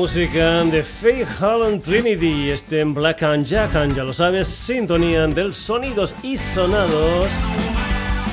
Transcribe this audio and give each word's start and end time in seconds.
Música 0.00 0.64
de 0.64 0.82
Faith 0.82 1.28
Holland 1.42 1.82
Trinity, 1.82 2.48
este 2.48 2.80
en 2.80 2.94
Black 2.94 3.22
and 3.22 3.44
Jack, 3.44 3.74
ya 3.94 4.02
lo 4.02 4.14
sabes, 4.14 4.48
sintonía 4.48 5.26
del 5.26 5.52
sonidos 5.52 6.14
y 6.22 6.38
sonados 6.38 7.28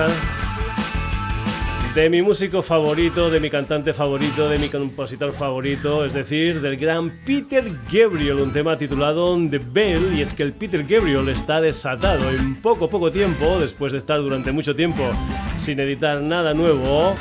de 1.95 2.09
mi 2.09 2.21
músico 2.21 2.61
favorito, 2.61 3.29
de 3.29 3.39
mi 3.39 3.49
cantante 3.49 3.93
favorito, 3.93 4.49
de 4.49 4.59
mi 4.59 4.67
compositor 4.67 5.31
favorito, 5.31 6.03
es 6.03 6.13
decir, 6.13 6.59
del 6.59 6.75
gran 6.75 7.09
Peter 7.25 7.63
Gabriel, 7.89 8.41
un 8.41 8.51
tema 8.51 8.77
titulado 8.77 9.37
The 9.49 9.59
Bell, 9.59 10.13
y 10.13 10.21
es 10.21 10.33
que 10.33 10.43
el 10.43 10.51
Peter 10.51 10.83
Gabriel 10.83 11.29
está 11.29 11.61
desatado 11.61 12.29
en 12.29 12.55
poco, 12.55 12.89
poco 12.89 13.13
tiempo, 13.13 13.59
después 13.61 13.93
de 13.93 13.99
estar 13.99 14.19
durante 14.19 14.51
mucho 14.51 14.75
tiempo 14.75 15.03
sin 15.57 15.79
editar 15.79 16.21
nada 16.21 16.53
nuevo. 16.53 17.15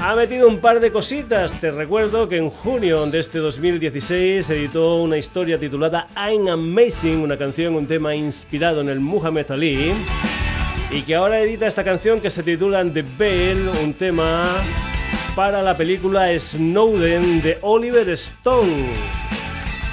Ha 0.00 0.14
metido 0.14 0.46
un 0.46 0.58
par 0.58 0.78
de 0.78 0.92
cositas. 0.92 1.60
Te 1.60 1.72
recuerdo 1.72 2.28
que 2.28 2.36
en 2.36 2.50
junio 2.50 3.04
de 3.06 3.18
este 3.18 3.38
2016 3.38 4.48
editó 4.48 5.02
una 5.02 5.18
historia 5.18 5.58
titulada 5.58 6.06
I'm 6.16 6.48
Amazing, 6.48 7.20
una 7.20 7.36
canción, 7.36 7.74
un 7.74 7.86
tema 7.86 8.14
inspirado 8.14 8.80
en 8.80 8.88
el 8.88 9.00
Muhammad 9.00 9.50
Ali 9.50 9.92
y 10.92 11.02
que 11.02 11.14
ahora 11.14 11.40
edita 11.40 11.66
esta 11.66 11.84
canción 11.84 12.20
que 12.20 12.30
se 12.30 12.42
titula 12.42 12.84
The 12.84 13.04
Bell, 13.16 13.68
un 13.84 13.94
tema 13.94 14.44
para 15.36 15.62
la 15.62 15.76
película 15.76 16.36
Snowden 16.38 17.40
de 17.42 17.58
Oliver 17.62 18.08
Stone. 18.10 18.88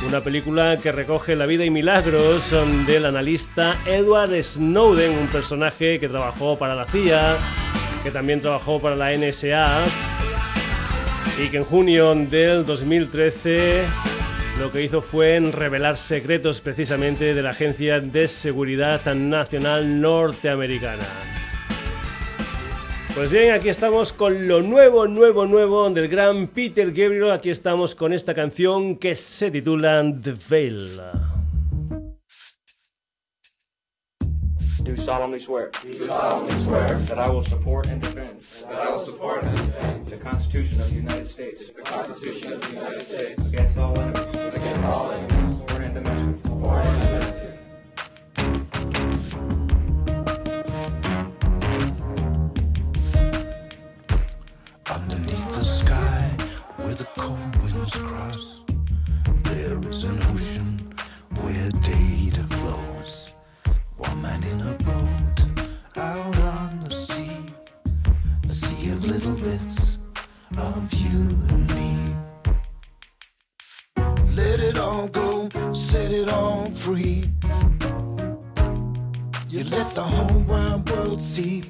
Una 0.07 0.21
película 0.21 0.77
que 0.77 0.91
recoge 0.91 1.35
la 1.35 1.45
vida 1.45 1.65
y 1.65 1.69
milagros 1.69 2.53
del 2.85 3.05
analista 3.05 3.77
Edward 3.85 4.43
Snowden, 4.43 5.17
un 5.17 5.27
personaje 5.27 5.99
que 5.99 6.07
trabajó 6.07 6.57
para 6.57 6.75
la 6.75 6.85
CIA, 6.85 7.37
que 8.03 8.11
también 8.11 8.41
trabajó 8.41 8.79
para 8.79 8.95
la 8.95 9.15
NSA 9.15 9.83
y 11.43 11.49
que 11.49 11.57
en 11.57 11.63
junio 11.63 12.15
del 12.15 12.65
2013 12.65 14.06
lo 14.59 14.71
que 14.71 14.83
hizo 14.83 15.01
fue 15.01 15.39
revelar 15.39 15.97
secretos 15.97 16.61
precisamente 16.61 17.33
de 17.35 17.41
la 17.41 17.51
Agencia 17.51 17.99
de 17.99 18.27
Seguridad 18.27 19.13
Nacional 19.13 20.01
Norteamericana. 20.01 21.05
Pues 23.13 23.31
bien, 23.31 23.53
aquí 23.53 23.69
estamos 23.69 24.13
con 24.13 24.47
lo 24.47 24.61
nuevo, 24.61 25.07
nuevo, 25.07 25.45
nuevo 25.45 25.89
del 25.89 26.07
gran 26.07 26.47
Peter 26.47 26.87
Gabriel. 26.91 27.31
Aquí 27.31 27.49
estamos 27.49 27.95
con 27.95 28.13
esta 28.13 28.33
canción 28.33 28.97
que 28.97 29.15
se 29.15 29.51
titula 29.51 30.03
The 30.21 30.33
Veil. 30.49 30.99
Solemnly 35.07 35.39
swear. 35.39 35.69
Do 35.83 35.93
solemnly 35.93 36.53
swear 36.65 36.85
that 36.85 37.17
I 37.17 37.29
will 37.29 37.41
support 37.41 37.87
and 37.87 38.01
defend. 38.01 38.41
That 38.41 38.81
I 38.81 38.91
will 38.91 39.05
support 39.05 39.41
and 39.45 39.55
defend 39.55 40.07
the 40.07 40.17
Constitution 40.17 40.81
of 40.81 40.89
the 40.89 40.95
United 40.95 41.29
States. 41.29 41.61
The 41.73 41.81
Constitution 41.81 42.51
of 42.51 42.59
the 42.59 42.75
United 42.75 43.03
States 43.03 43.45
against 43.45 43.77
all 43.77 43.97
enemies. 43.97 44.35
Against 44.35 44.83
all 44.83 45.11
enemies. 45.11 45.61
Foreign 45.69 45.83
and 45.83 45.93
domestic. 45.95 46.51
Foreign 46.51 46.87
and 46.87 46.99
domestic. 47.21 47.53
Underneath 54.91 55.55
the 55.55 55.63
sky, 55.63 56.21
where 56.75 56.95
the 56.95 57.07
cold 57.15 57.55
winds 57.63 57.95
cross, 57.95 58.61
there 59.43 59.79
is 59.87 60.03
an 60.03 60.21
ocean 60.33 60.93
where 61.39 61.69
data 61.69 62.43
flows. 62.57 63.26
One 63.97 64.21
man 64.21 64.43
in 64.43 64.61
a 64.61 64.73
boat 64.73 65.41
out 65.97 66.37
on 66.37 66.83
the 66.83 66.91
sea, 66.91 67.31
a 68.43 68.49
sea 68.49 68.91
of 68.91 69.03
little 69.03 69.35
bits 69.35 69.97
of 70.57 70.93
you 70.93 71.19
and 71.49 71.67
me. 71.75 71.97
Let 74.35 74.59
it 74.59 74.77
all 74.77 75.07
go, 75.07 75.49
set 75.73 76.11
it 76.11 76.29
all 76.29 76.69
free. 76.69 77.23
You 79.49 79.63
let 79.63 79.95
the 79.95 80.03
whole 80.03 80.41
wide 80.41 80.87
world 80.91 81.19
see 81.19 81.63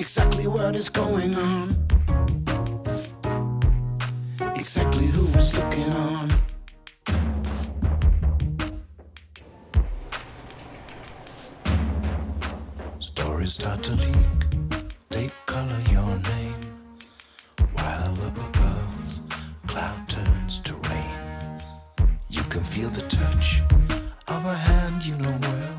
exactly 0.00 0.48
what 0.48 0.74
is 0.74 0.88
going 0.88 1.36
on, 1.36 1.76
exactly 4.56 5.06
who 5.06 5.26
is 5.38 5.54
looking 5.54 5.92
on. 5.92 6.45
Stories 13.46 13.54
start 13.54 13.82
to 13.84 13.92
leak, 13.92 14.82
they 15.08 15.30
color 15.46 15.80
your 15.92 16.18
name, 16.32 16.98
while 17.74 18.20
up 18.26 18.36
above, 18.36 19.20
cloud 19.68 20.08
turns 20.08 20.60
to 20.62 20.74
rain. 20.74 22.08
You 22.28 22.42
can 22.42 22.64
feel 22.64 22.88
the 22.90 23.02
touch 23.02 23.62
of 24.26 24.44
a 24.44 24.54
hand 24.54 25.06
you 25.06 25.14
know 25.14 25.38
well. 25.40 25.78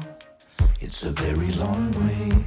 It's 0.79 1.03
a 1.03 1.11
very 1.11 1.51
long 1.53 1.91
way 2.05 2.45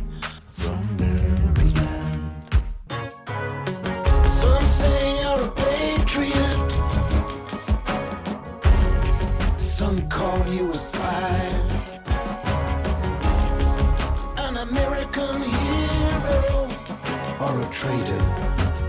traitor 17.81 18.19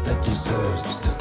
that 0.03 0.21
deserves 0.25 0.99
to 0.99 1.20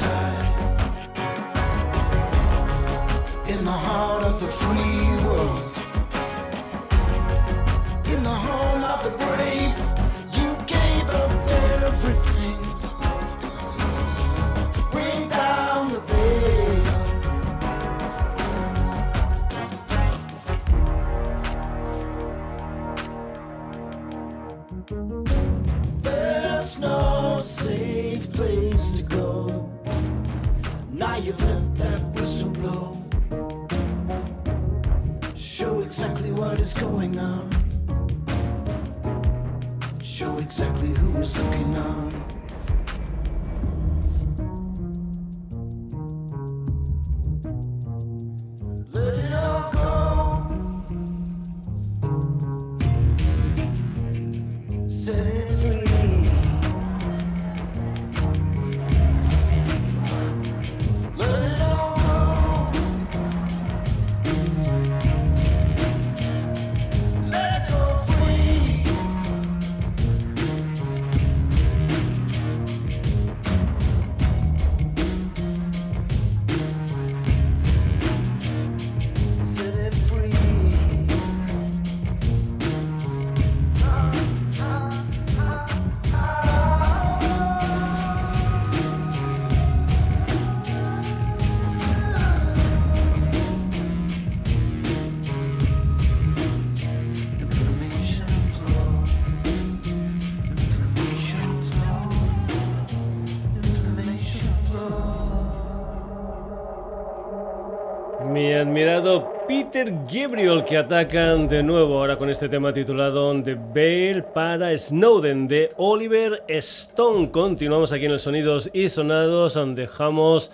Peter 109.71 109.93
Gabriel 110.11 110.65
que 110.65 110.75
atacan 110.75 111.47
de 111.47 111.63
nuevo 111.63 111.99
ahora 111.99 112.17
con 112.17 112.29
este 112.29 112.49
tema 112.49 112.73
titulado 112.73 113.41
The 113.41 113.57
Veil 113.73 114.21
para 114.21 114.77
Snowden 114.77 115.47
de 115.47 115.71
Oliver 115.77 116.43
Stone. 116.49 117.31
Continuamos 117.31 117.93
aquí 117.93 118.05
en 118.05 118.11
el 118.11 118.19
Sonidos 118.19 118.69
y 118.73 118.89
Sonados, 118.89 119.57
dejamos 119.73 120.51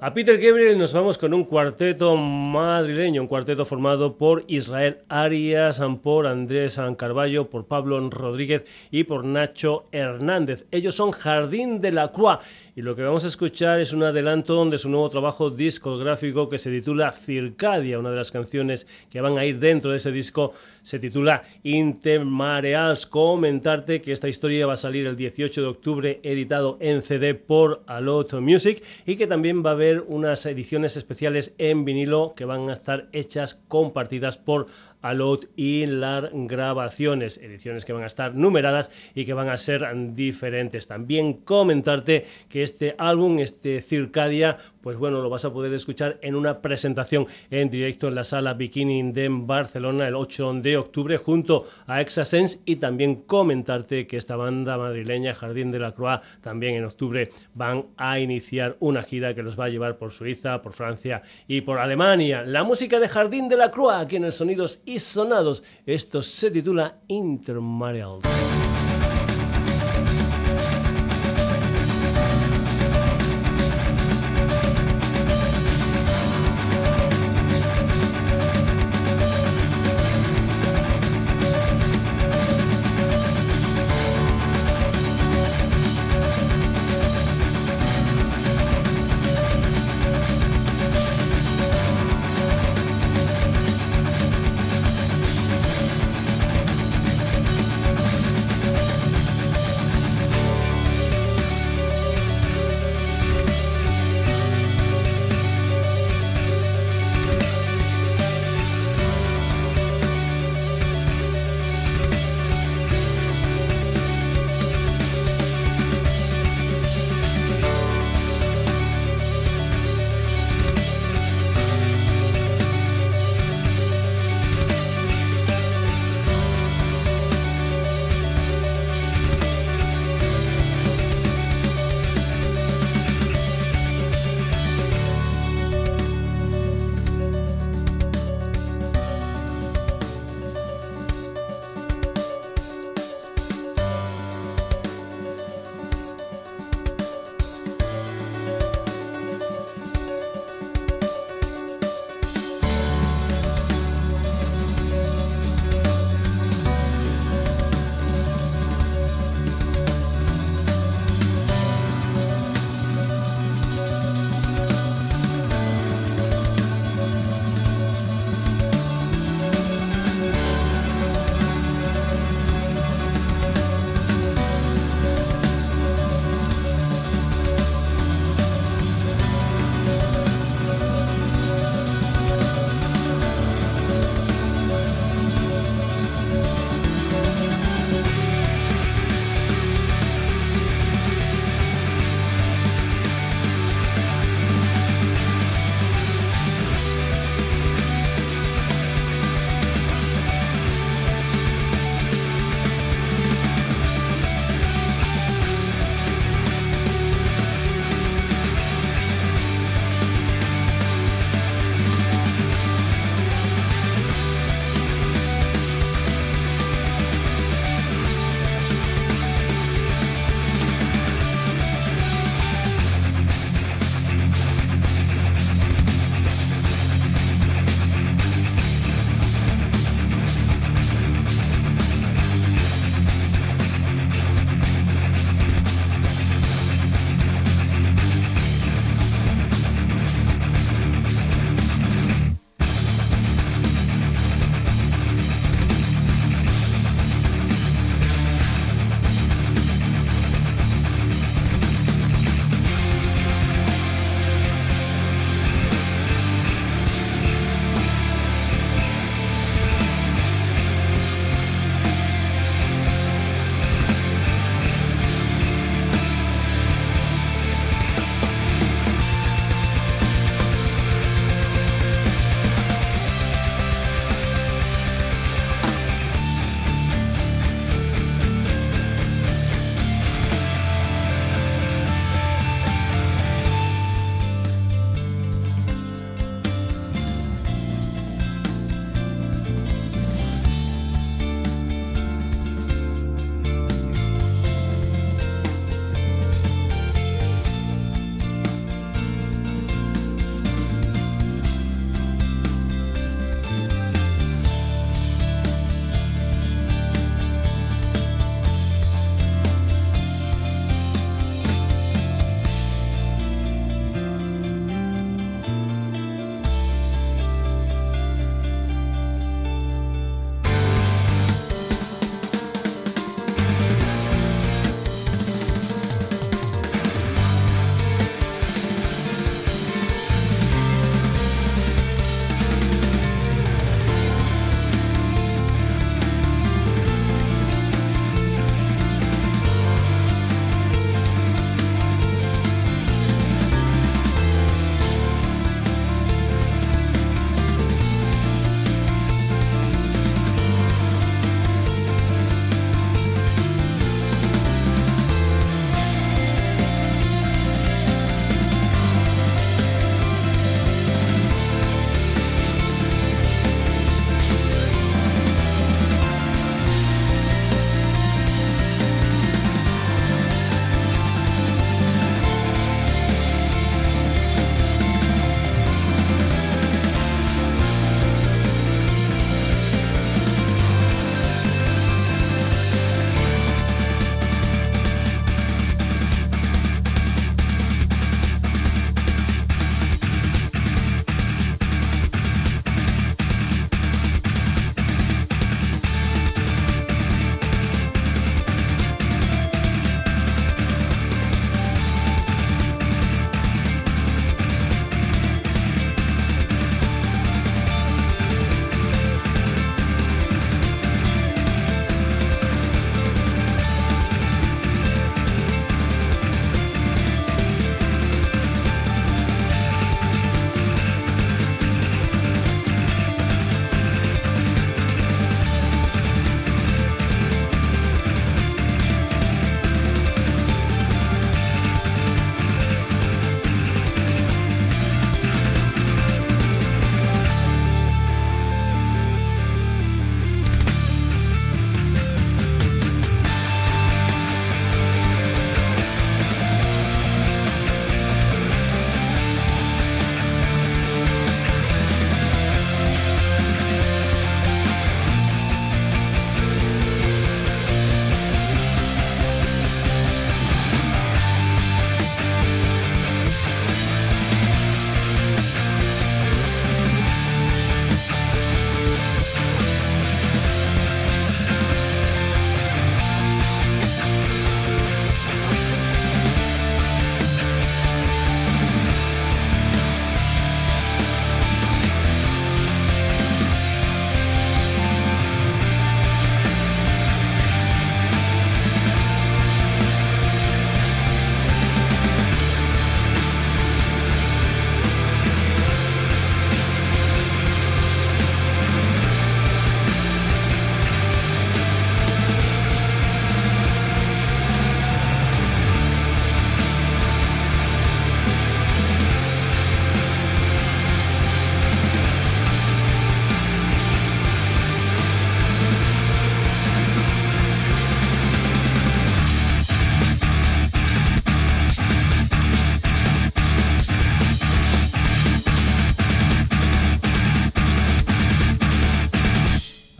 a 0.00 0.12
Peter 0.12 0.38
Gabriel 0.38 0.76
nos 0.76 0.92
vamos 0.92 1.16
con 1.16 1.32
un 1.32 1.44
cuarteto 1.44 2.14
madrileño, 2.16 3.22
un 3.22 3.26
cuarteto 3.26 3.64
formado 3.64 4.18
por 4.18 4.44
Israel 4.48 4.98
Arias, 5.08 5.80
por 6.02 6.26
Andrés 6.26 6.78
Carballo, 6.98 7.48
por 7.48 7.66
Pablo 7.66 7.98
Rodríguez 8.10 8.64
y 8.90 9.04
por 9.04 9.24
Nacho 9.24 9.84
Hernández. 9.92 10.66
Ellos 10.70 10.94
son 10.94 11.12
Jardín 11.12 11.80
de 11.80 11.92
la 11.92 12.12
Croix 12.12 12.38
y 12.76 12.82
lo 12.82 12.96
que 12.96 13.02
vamos 13.02 13.24
a 13.24 13.28
escuchar 13.28 13.80
es 13.80 13.92
un 13.92 14.02
adelanto 14.02 14.64
de 14.64 14.78
su 14.78 14.88
nuevo 14.88 15.08
trabajo 15.08 15.50
discográfico 15.50 16.48
que 16.48 16.58
se 16.58 16.70
titula 16.70 17.12
Circadia, 17.12 17.98
una 17.98 18.10
de 18.10 18.16
las 18.16 18.32
canciones 18.32 18.86
que 19.10 19.20
van 19.20 19.38
a 19.38 19.44
ir 19.44 19.58
dentro 19.58 19.92
de 19.92 19.98
ese 19.98 20.10
disco 20.10 20.52
se 20.82 20.98
titula 20.98 21.42
Intermareals. 21.62 23.06
Comentarte 23.06 24.02
que 24.02 24.12
esta 24.12 24.28
historia 24.28 24.66
va 24.66 24.74
a 24.74 24.76
salir 24.76 25.06
el 25.06 25.16
18 25.16 25.60
de 25.60 25.66
octubre 25.66 26.20
editado 26.22 26.76
en 26.80 27.02
CD 27.02 27.34
por 27.34 27.82
Alot 27.86 28.34
Music 28.40 28.82
y 29.06 29.16
que 29.16 29.26
también 29.26 29.64
va 29.64 29.70
a 29.70 29.74
haber 29.74 30.02
unas 30.06 30.44
ediciones 30.46 30.96
especiales 30.96 31.54
en 31.58 31.84
vinilo 31.84 32.34
que 32.36 32.44
van 32.44 32.68
a 32.70 32.74
estar 32.74 33.08
hechas 33.12 33.62
compartidas 33.68 34.36
por 34.36 34.66
Alot 35.04 35.50
y 35.54 35.86
las 35.86 36.30
grabaciones, 36.32 37.38
ediciones 37.38 37.84
que 37.84 37.92
van 37.92 38.04
a 38.04 38.06
estar 38.06 38.34
numeradas 38.34 38.90
y 39.14 39.24
que 39.24 39.34
van 39.34 39.50
a 39.50 39.56
ser 39.56 39.86
diferentes. 40.14 40.86
También 40.86 41.34
comentarte 41.34 42.24
que 42.48 42.62
este 42.62 42.94
álbum, 42.96 43.38
este 43.38 43.82
Circadia, 43.82 44.58
pues 44.84 44.98
bueno, 44.98 45.22
lo 45.22 45.30
vas 45.30 45.46
a 45.46 45.52
poder 45.52 45.72
escuchar 45.72 46.18
en 46.20 46.34
una 46.34 46.60
presentación 46.60 47.26
en 47.50 47.70
directo 47.70 48.06
en 48.06 48.16
la 48.16 48.22
sala 48.22 48.52
Bikini 48.52 49.12
de 49.12 49.28
Barcelona 49.30 50.06
el 50.06 50.14
8 50.14 50.52
de 50.60 50.76
octubre 50.76 51.16
junto 51.16 51.64
a 51.86 52.02
Exasense 52.02 52.60
y 52.66 52.76
también 52.76 53.22
comentarte 53.22 54.06
que 54.06 54.18
esta 54.18 54.36
banda 54.36 54.76
madrileña 54.76 55.32
Jardín 55.32 55.70
de 55.70 55.78
la 55.78 55.92
Croix 55.92 56.20
también 56.42 56.74
en 56.74 56.84
octubre 56.84 57.30
van 57.54 57.86
a 57.96 58.18
iniciar 58.18 58.76
una 58.80 59.02
gira 59.02 59.34
que 59.34 59.42
los 59.42 59.58
va 59.58 59.64
a 59.64 59.68
llevar 59.70 59.96
por 59.96 60.12
Suiza, 60.12 60.60
por 60.60 60.74
Francia 60.74 61.22
y 61.48 61.62
por 61.62 61.78
Alemania. 61.78 62.42
La 62.42 62.62
música 62.62 63.00
de 63.00 63.08
Jardín 63.08 63.48
de 63.48 63.56
la 63.56 63.70
Croix 63.70 63.94
aquí 63.94 64.16
en 64.16 64.24
el 64.24 64.32
Sonidos 64.32 64.82
y 64.84 64.98
Sonados. 64.98 65.64
Esto 65.86 66.20
se 66.20 66.50
titula 66.50 66.98
Intermarial. 67.08 68.18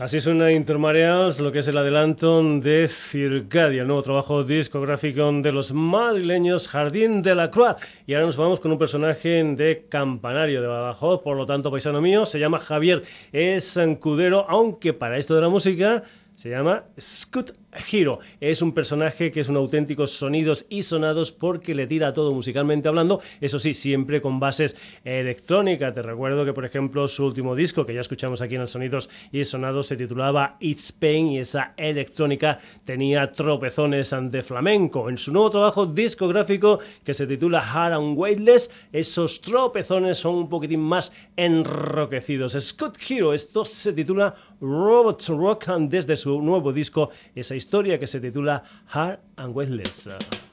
Así 0.05 0.19
suena 0.19 0.51
Intermareas, 0.51 1.39
lo 1.39 1.51
que 1.51 1.57
es 1.57 1.67
el 1.67 1.79
adelanto 1.79 2.39
de 2.59 2.87
Circadia, 2.87 3.81
el 3.81 3.87
nuevo 3.87 4.03
trabajo 4.03 4.43
discográfico 4.43 5.31
de 5.31 5.51
los 5.51 5.73
madrileños 5.73 6.67
Jardín 6.67 7.23
de 7.23 7.33
la 7.33 7.49
Croix. 7.49 7.73
Y 8.05 8.13
ahora 8.13 8.27
nos 8.27 8.37
vamos 8.37 8.59
con 8.59 8.71
un 8.71 8.77
personaje 8.77 9.43
de 9.43 9.87
Campanario 9.89 10.61
de 10.61 10.67
Badajoz, 10.67 11.23
por 11.23 11.35
lo 11.35 11.47
tanto, 11.47 11.71
paisano 11.71 12.01
mío, 12.01 12.27
se 12.27 12.37
llama 12.37 12.59
Javier, 12.59 13.01
es 13.31 13.79
cudero, 13.99 14.45
aunque 14.47 14.93
para 14.93 15.17
esto 15.17 15.33
de 15.33 15.41
la 15.41 15.49
música 15.49 16.03
se 16.35 16.49
llama 16.49 16.85
Scoot 16.99 17.53
Hero. 17.91 18.19
Es 18.39 18.61
un 18.61 18.73
personaje 18.73 19.31
que 19.31 19.41
es 19.41 19.49
un 19.49 19.57
auténtico 19.57 20.07
sonidos 20.07 20.65
y 20.69 20.83
sonados 20.83 21.31
porque 21.31 21.75
le 21.75 21.87
tira 21.87 22.13
todo 22.13 22.33
musicalmente 22.33 22.87
hablando, 22.87 23.21
eso 23.41 23.59
sí, 23.59 23.73
siempre 23.73 24.21
con 24.21 24.39
bases 24.39 24.75
electrónicas. 25.03 25.93
Te 25.93 26.01
recuerdo 26.01 26.45
que, 26.45 26.53
por 26.53 26.65
ejemplo, 26.65 27.07
su 27.07 27.25
último 27.25 27.55
disco, 27.55 27.85
que 27.85 27.93
ya 27.93 28.01
escuchamos 28.01 28.41
aquí 28.41 28.55
en 28.55 28.61
el 28.61 28.67
Sonidos 28.67 29.09
y 29.31 29.43
Sonados, 29.43 29.87
se 29.87 29.97
titulaba 29.97 30.57
It's 30.59 30.91
Pain 30.91 31.27
y 31.27 31.39
esa 31.39 31.73
electrónica 31.77 32.59
tenía 32.83 33.31
tropezones 33.31 34.15
de 34.21 34.43
flamenco. 34.43 35.09
En 35.09 35.17
su 35.17 35.31
nuevo 35.31 35.49
trabajo 35.49 35.85
discográfico, 35.85 36.79
que 37.03 37.13
se 37.13 37.27
titula 37.27 37.59
Hard 37.59 37.93
and 37.93 38.17
Weightless, 38.17 38.71
esos 38.91 39.41
tropezones 39.41 40.17
son 40.17 40.35
un 40.35 40.49
poquitín 40.49 40.81
más 40.81 41.11
enroquecidos. 41.35 42.57
Scott 42.59 42.97
Hero, 43.09 43.33
esto 43.33 43.65
se 43.65 43.93
titula 43.93 44.35
Robots 44.61 45.29
Rock 45.29 45.65
desde 45.79 46.15
su 46.15 46.24
nuevo 46.25 46.73
disco, 46.73 47.09
esa 47.33 47.55
historia 47.55 47.99
que 47.99 48.07
se 48.07 48.19
titula 48.19 48.63
Hard 48.87 49.19
and 49.37 49.55
Weightless. 49.55 50.44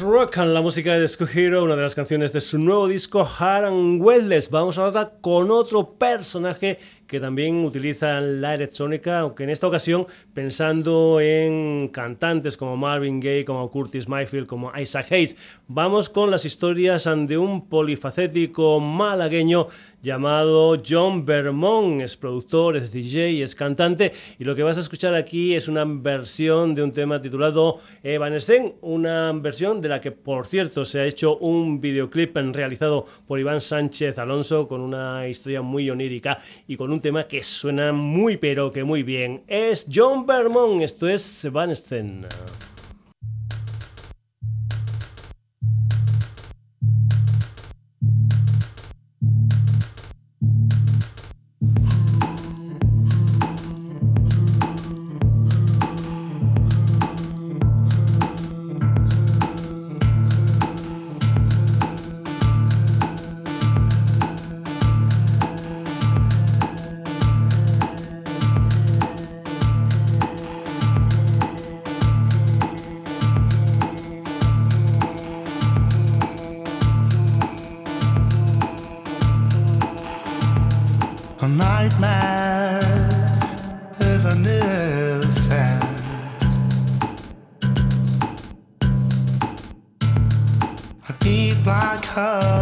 Velvet 0.00 0.34
Rock, 0.34 0.36
la 0.36 0.60
música 0.60 0.94
de 0.94 1.02
Disco 1.02 1.26
Hero, 1.26 1.64
una 1.64 1.76
de 1.76 1.82
las 1.82 1.94
canciones 1.94 2.32
de 2.32 2.40
su 2.40 2.58
nuevo 2.58 2.88
disco 2.88 3.20
Hard 3.38 3.66
and 3.66 4.02
Weightless. 4.02 4.50
Vamos 4.50 4.78
ahora 4.78 5.12
con 5.20 5.50
otro 5.50 5.94
personaje 5.94 6.78
que 7.10 7.18
también 7.18 7.64
utilizan 7.64 8.40
la 8.40 8.54
electrónica, 8.54 9.18
aunque 9.18 9.42
en 9.42 9.50
esta 9.50 9.66
ocasión 9.66 10.06
pensando 10.32 11.20
en 11.20 11.88
cantantes 11.88 12.56
como 12.56 12.76
Marvin 12.76 13.18
Gaye, 13.18 13.44
como 13.44 13.68
Curtis 13.68 14.08
Mayfield, 14.08 14.46
como 14.46 14.70
Isaac 14.78 15.10
Hayes. 15.10 15.36
Vamos 15.66 16.08
con 16.08 16.30
las 16.30 16.44
historias 16.44 17.08
de 17.26 17.36
un 17.36 17.68
polifacético 17.68 18.78
malagueño 18.78 19.66
llamado 20.02 20.80
John 20.88 21.26
Vermont, 21.26 22.00
es 22.00 22.16
productor, 22.16 22.76
es 22.76 22.92
DJ, 22.92 23.42
es 23.42 23.54
cantante 23.54 24.12
y 24.38 24.44
lo 24.44 24.54
que 24.54 24.62
vas 24.62 24.78
a 24.78 24.80
escuchar 24.80 25.14
aquí 25.14 25.54
es 25.54 25.66
una 25.66 25.84
versión 25.84 26.74
de 26.74 26.82
un 26.82 26.92
tema 26.92 27.20
titulado 27.20 27.80
Evanescent, 28.02 28.74
una 28.82 29.32
versión 29.32 29.80
de 29.80 29.88
la 29.88 30.00
que 30.00 30.12
por 30.12 30.46
cierto 30.46 30.84
se 30.84 31.00
ha 31.00 31.06
hecho 31.06 31.36
un 31.38 31.80
videoclip 31.80 32.36
realizado 32.36 33.04
por 33.26 33.40
Iván 33.40 33.60
Sánchez 33.60 34.18
Alonso 34.18 34.68
con 34.68 34.80
una 34.80 35.28
historia 35.28 35.60
muy 35.60 35.90
onírica 35.90 36.38
y 36.66 36.76
con 36.76 36.92
un 36.92 36.99
tema 37.00 37.26
que 37.26 37.42
suena 37.42 37.92
muy 37.92 38.36
pero 38.36 38.72
que 38.72 38.84
muy 38.84 39.02
bien. 39.02 39.42
Es 39.46 39.86
John 39.92 40.26
Vermont, 40.26 40.82
esto 40.82 41.08
es 41.08 41.22
Sebastian. 41.22 42.26
nightmare 81.80 82.80
ever 84.00 84.34
Nielsen. 84.34 85.80
A 91.08 91.12
deep 91.20 91.56
black 91.64 92.04
hole. 92.04 92.59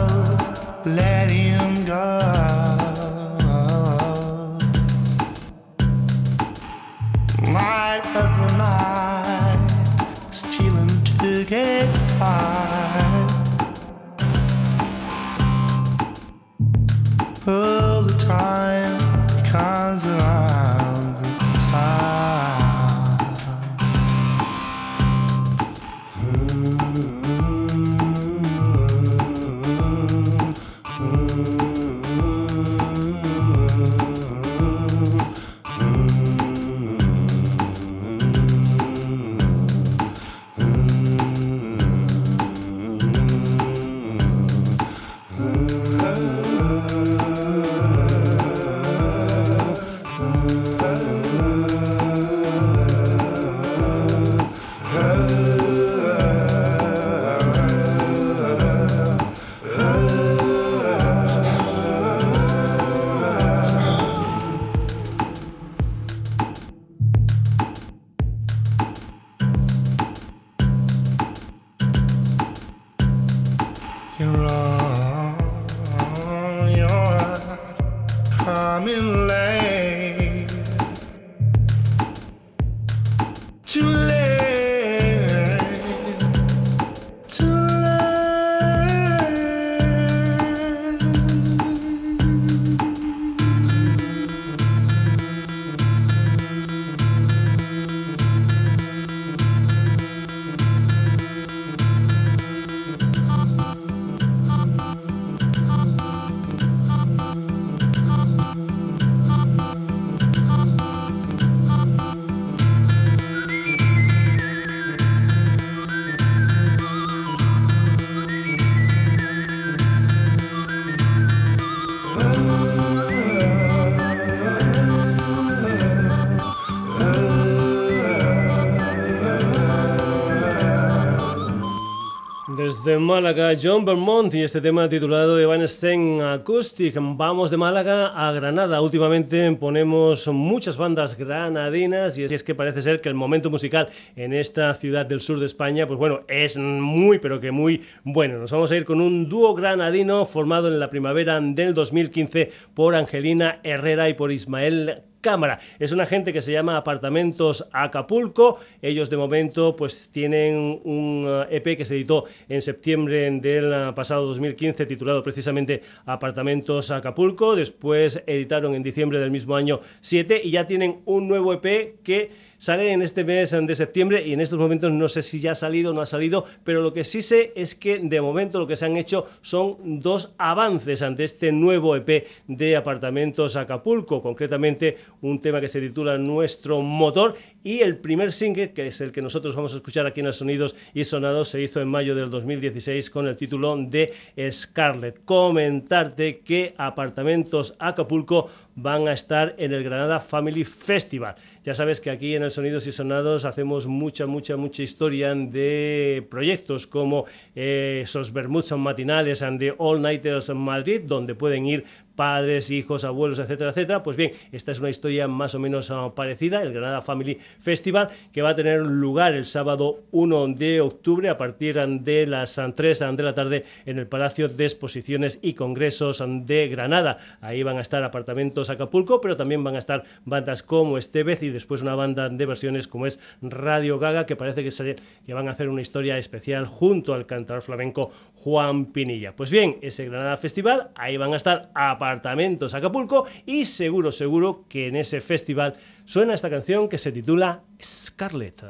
De 132.88 132.98
Málaga, 132.98 133.53
John 133.61 133.85
Vermont 133.85 134.33
y 134.33 134.42
este 134.42 134.62
tema 134.62 134.88
titulado 134.88 135.38
Evanescent 135.38 136.22
Acoustic. 136.22 136.94
Vamos 136.98 137.51
de 137.51 137.59
Málaga 137.59 138.07
a 138.16 138.33
Granada. 138.33 138.81
Últimamente 138.81 139.53
ponemos 139.53 140.27
muchas 140.29 140.79
bandas 140.79 141.18
granadinas 141.18 142.16
y 142.16 142.24
es 142.24 142.42
que 142.42 142.55
parece 142.55 142.81
ser 142.81 143.03
que 143.03 143.11
el 143.11 143.14
momento 143.14 143.51
musical 143.51 143.90
en 144.16 144.33
esta 144.33 144.72
ciudad 144.72 145.05
del 145.05 145.20
sur 145.20 145.38
de 145.38 145.44
España, 145.44 145.87
pues 145.87 145.98
bueno, 145.98 146.22
es 146.29 146.57
muy 146.57 147.18
pero 147.18 147.40
que 147.40 147.51
muy 147.51 147.83
bueno. 148.05 148.38
Nos 148.38 148.53
vamos 148.53 148.72
a 148.72 148.77
ir 148.77 148.87
con 148.87 149.03
un 149.03 149.29
dúo 149.29 149.55
granadino 149.55 150.24
formado 150.24 150.68
en 150.68 150.81
la 150.81 150.88
primavera 150.88 151.38
del 151.40 151.74
2015 151.74 152.51
por 152.72 152.94
Angelina 152.94 153.61
Herrera 153.64 154.09
y 154.09 154.14
por 154.14 154.33
Ismael 154.33 155.03
cámara. 155.20 155.59
Es 155.78 155.92
una 155.92 156.07
gente 156.07 156.33
que 156.33 156.40
se 156.40 156.52
llama 156.52 156.76
Apartamentos 156.76 157.68
Acapulco. 157.72 158.59
Ellos 158.83 159.11
de 159.11 159.16
momento 159.16 159.76
pues 159.76 160.09
tienen 160.12 160.81
un 160.85 161.44
EP 161.50 161.66
eh, 161.66 161.72
e 161.72 161.76
que 161.76 161.85
se 161.85 161.94
editó 161.94 162.24
en 162.48 162.62
septiembre 162.62 163.31
del 163.31 163.72
eh, 163.72 163.92
pasado 163.94 164.26
2015 164.26 164.87
titulado 164.87 165.22
precisamente 165.22 165.83
Apartamentos 166.07 166.90
Acapulco. 166.90 167.57
Después 167.57 168.22
editaron 168.26 168.74
en 168.74 168.83
diciembre 168.83 169.18
del 169.18 169.31
mismo 169.31 169.57
año 169.57 169.81
7 170.00 170.40
y 170.44 170.50
ya 170.50 170.66
tienen 170.66 171.00
un 171.04 171.28
nuevo 171.28 171.52
EP 171.52 172.02
que 172.02 172.31
Sale 172.59 172.90
en 172.90 173.03
este 173.03 173.23
mes 173.23 173.53
de 173.53 173.75
septiembre 173.77 174.27
y 174.27 174.33
en 174.33 174.40
estos 174.40 174.59
momentos 174.59 174.90
no 174.90 175.09
sé 175.09 175.23
si 175.23 175.38
ya 175.38 175.53
ha 175.53 175.55
salido 175.55 175.92
o 175.92 175.94
no 175.94 176.01
ha 176.01 176.07
salido, 176.07 176.44
pero 176.64 176.83
lo 176.83 176.92
que 176.92 177.05
sí 177.05 177.23
sé 177.23 177.53
es 177.55 177.77
que 177.77 178.01
de 178.01 178.21
momento 178.21 178.59
lo 178.59 178.66
que 178.66 178.75
se 178.75 178.85
han 178.85 178.97
hecho 178.97 179.27
son 179.42 180.01
dos 180.01 180.35
avances 180.38 181.03
ante 181.03 181.23
este 181.23 181.53
nuevo 181.53 181.94
EP 181.94 182.27
de 182.49 182.77
apartamentos 182.77 183.55
Acapulco, 183.55 184.21
concretamente 184.21 184.97
un 185.23 185.40
tema 185.40 185.61
que 185.61 185.68
se 185.68 185.81
titula 185.81 186.18
Nuestro 186.18 186.83
Motor 186.83 187.37
y 187.62 187.79
el 187.79 187.99
primer 187.99 188.33
single, 188.33 188.73
que 188.73 188.88
es 188.88 189.01
el 189.01 189.12
que 189.12 189.23
nosotros 189.23 189.55
vamos 189.55 189.75
a 189.75 189.77
escuchar 189.77 190.07
aquí 190.07 190.18
en 190.18 190.27
los 190.27 190.37
Sonidos 190.37 190.75
y 190.94 191.05
Sonados, 191.05 191.51
se 191.51 191.62
hizo 191.62 191.81
en 191.81 191.87
mayo 191.87 192.16
del 192.16 192.29
2016 192.29 193.09
con 193.11 193.29
el 193.29 193.37
título 193.37 193.77
de 193.77 194.12
Scarlet. 194.51 195.25
Comentarte 195.25 196.40
que 196.40 196.75
Apartamentos 196.77 197.77
Acapulco 197.79 198.49
van 198.81 199.09
a 199.09 199.12
estar 199.12 199.57
en 199.59 199.73
el 199.73 199.83
Granada 199.83 200.21
Family 200.21 200.64
Festival. 200.64 201.35
Ya 201.64 201.75
sabes 201.75 202.01
que 202.01 202.11
aquí 202.11 202.37
en 202.37 202.45
el 202.45 202.53
Sonidos 202.53 202.87
y 202.87 202.93
Sonados 202.93 203.45
hacemos 203.45 203.88
mucha, 203.88 204.27
mucha, 204.27 204.57
mucha 204.57 204.83
historia 204.83 205.35
de 205.35 206.25
proyectos 206.31 206.87
como 206.87 207.25
eh, 207.57 208.01
esos 208.05 208.33
Bermuds 208.33 208.73
matinales 208.73 209.43
and 209.43 209.59
the 209.59 209.75
All 209.79 210.01
Nighters 210.01 210.51
Madrid, 210.51 211.03
donde 211.05 211.35
pueden 211.35 211.67
ir 211.67 211.85
padres, 212.18 212.72
hijos, 212.72 213.04
abuelos, 213.04 213.38
etcétera, 213.38 213.70
etcétera. 213.70 214.02
Pues 214.02 214.16
bien, 214.16 214.33
esta 214.50 214.72
es 214.72 214.81
una 214.81 214.90
historia 214.90 215.28
más 215.28 215.54
o 215.54 215.61
menos 215.61 215.92
ah, 215.92 216.12
parecida, 216.16 216.61
el 216.62 216.72
Granada 216.72 217.00
Family 217.00 217.38
Festival, 217.61 218.09
que 218.33 218.42
va 218.42 218.50
a 218.50 218.57
tener 218.57 218.81
lugar 218.81 219.35
el 219.35 219.46
sábado 219.46 220.00
1 220.11 220.48
de 220.48 220.81
octubre 220.81 221.28
a 221.28 221.38
partir 221.38 221.76
de 221.78 222.26
las 222.26 222.61
3 222.74 222.98
de 222.98 223.22
la 223.22 223.35
tarde 223.35 223.64
en 223.87 224.00
el 224.00 224.09
Palacio 224.09 224.48
de 224.48 224.64
Exposiciones 224.64 225.38
y 225.42 225.54
Congresos 225.54 226.20
de 226.26 226.66
Granada. 226.66 227.18
Ahí 227.40 227.62
van 227.62 227.78
a 227.78 227.83
estar 227.83 228.02
apartamentos 228.02 228.68
Acapulco, 228.68 229.20
pero 229.20 229.37
también 229.37 229.62
van 229.62 229.76
a 229.76 229.78
estar 229.78 230.02
bandas 230.24 230.64
como 230.64 230.98
Estevez 230.98 231.44
y 231.44 231.50
después 231.50 231.83
una 231.83 231.94
banda 231.94 232.28
de 232.28 232.46
versiones 232.46 232.88
como 232.88 233.07
es 233.07 233.20
Radio 233.42 234.00
Gaga, 234.00 234.26
que 234.26 234.35
parece 234.35 234.64
que, 234.64 234.96
que 235.24 235.35
van 235.35 235.46
a 235.46 235.52
hacer 235.52 235.68
una 235.68 235.83
historia 235.83 236.18
especial 236.18 236.66
junto 236.66 237.14
al 237.14 237.26
cantador 237.26 237.62
flamenco 237.62 238.11
Juan 238.35 238.87
Pinilla. 238.87 239.37
Pues 239.37 239.50
bien, 239.50 239.76
ese 239.83 240.07
Granada 240.07 240.37
Festival, 240.37 240.90
ahí 240.96 241.16
van 241.16 241.33
a 241.33 241.37
estar 241.37 241.70
a 241.74 241.96
Apartamentos 242.09 242.73
Acapulco 242.73 243.27
y 243.44 243.66
seguro, 243.66 244.11
seguro 244.12 244.64
que 244.66 244.88
en 244.88 244.97
ese 244.97 245.21
festival 245.21 245.75
suena 246.07 246.33
esta 246.33 246.49
canción 246.49 246.88
que 246.88 246.97
se 246.97 247.12
titula 247.12 247.64
Scarlett. 247.83 248.64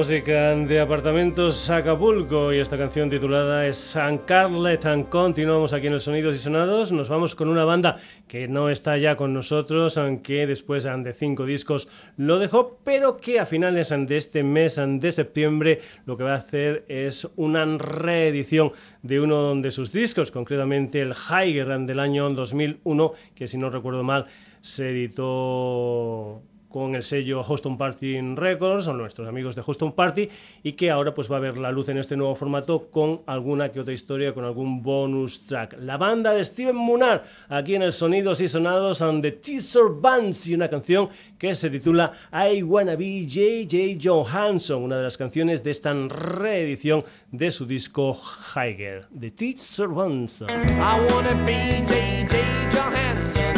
Música 0.00 0.56
de 0.56 0.80
Apartamentos 0.80 1.68
Acapulco 1.68 2.54
y 2.54 2.58
esta 2.58 2.78
canción 2.78 3.10
titulada 3.10 3.66
es 3.66 3.76
San 3.76 4.16
Carlet. 4.16 4.80
Continuamos 5.10 5.74
aquí 5.74 5.88
en 5.88 5.92
el 5.92 6.00
Sonidos 6.00 6.36
y 6.36 6.38
Sonados. 6.38 6.90
Nos 6.90 7.10
vamos 7.10 7.34
con 7.34 7.50
una 7.50 7.66
banda 7.66 7.96
que 8.26 8.48
no 8.48 8.70
está 8.70 8.96
ya 8.96 9.16
con 9.16 9.34
nosotros, 9.34 9.98
aunque 9.98 10.46
después 10.46 10.84
de 10.84 11.12
cinco 11.12 11.44
discos 11.44 11.86
lo 12.16 12.38
dejó, 12.38 12.78
pero 12.82 13.18
que 13.18 13.40
a 13.40 13.44
finales 13.44 13.90
de 13.90 14.16
este 14.16 14.42
mes 14.42 14.80
de 14.82 15.12
septiembre 15.12 15.82
lo 16.06 16.16
que 16.16 16.24
va 16.24 16.32
a 16.32 16.36
hacer 16.36 16.86
es 16.88 17.30
una 17.36 17.66
reedición 17.76 18.72
de 19.02 19.20
uno 19.20 19.54
de 19.54 19.70
sus 19.70 19.92
discos, 19.92 20.30
concretamente 20.30 21.02
el 21.02 21.12
Higher 21.12 21.78
del 21.80 22.00
año 22.00 22.30
2001, 22.30 23.12
que 23.34 23.46
si 23.46 23.58
no 23.58 23.68
recuerdo 23.68 24.02
mal 24.02 24.24
se 24.62 24.88
editó 24.88 26.40
con 26.70 26.94
el 26.94 27.02
sello 27.02 27.42
Houston 27.42 27.76
Party 27.76 28.20
Records, 28.36 28.84
son 28.84 28.98
nuestros 28.98 29.28
amigos 29.28 29.56
de 29.56 29.62
Houston 29.62 29.92
Party, 29.92 30.28
y 30.62 30.72
que 30.72 30.90
ahora 30.90 31.12
pues 31.12 31.30
va 31.30 31.36
a 31.36 31.40
ver 31.40 31.58
la 31.58 31.72
luz 31.72 31.88
en 31.88 31.98
este 31.98 32.16
nuevo 32.16 32.34
formato 32.34 32.88
con 32.90 33.20
alguna 33.26 33.70
que 33.70 33.80
otra 33.80 33.92
historia, 33.92 34.32
con 34.32 34.44
algún 34.44 34.82
bonus 34.82 35.44
track. 35.44 35.76
La 35.80 35.96
banda 35.96 36.32
de 36.32 36.44
Steven 36.44 36.76
Munar, 36.76 37.24
aquí 37.48 37.74
en 37.74 37.82
el 37.82 37.92
Sonidos 37.92 38.40
y 38.40 38.48
Sonados 38.48 39.02
and 39.02 39.22
the 39.22 39.32
Teaser 39.32 39.88
Bands, 40.00 40.46
y 40.46 40.54
una 40.54 40.68
canción 40.68 41.08
que 41.38 41.54
se 41.54 41.70
titula 41.70 42.12
I 42.32 42.62
Wanna 42.62 42.94
Be 42.96 43.26
J.J. 43.28 44.00
Johansson, 44.02 44.82
una 44.82 44.96
de 44.96 45.02
las 45.02 45.16
canciones 45.16 45.64
de 45.64 45.72
esta 45.72 45.92
reedición 45.92 47.04
de 47.32 47.50
su 47.50 47.66
disco 47.66 48.16
Higher, 48.54 49.06
The 49.18 49.30
Teaser 49.32 49.88
Bands. 49.88 50.42
I 50.42 51.12
wanna 51.12 51.34
be 51.44 51.82
J.J. 51.86 52.38
Johansson, 52.70 53.56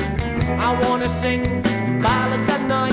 I 0.58 0.88
wanna 0.88 1.08
sing 1.08 1.71
ballads 2.02 2.48
at 2.48 2.62
night. 2.66 2.92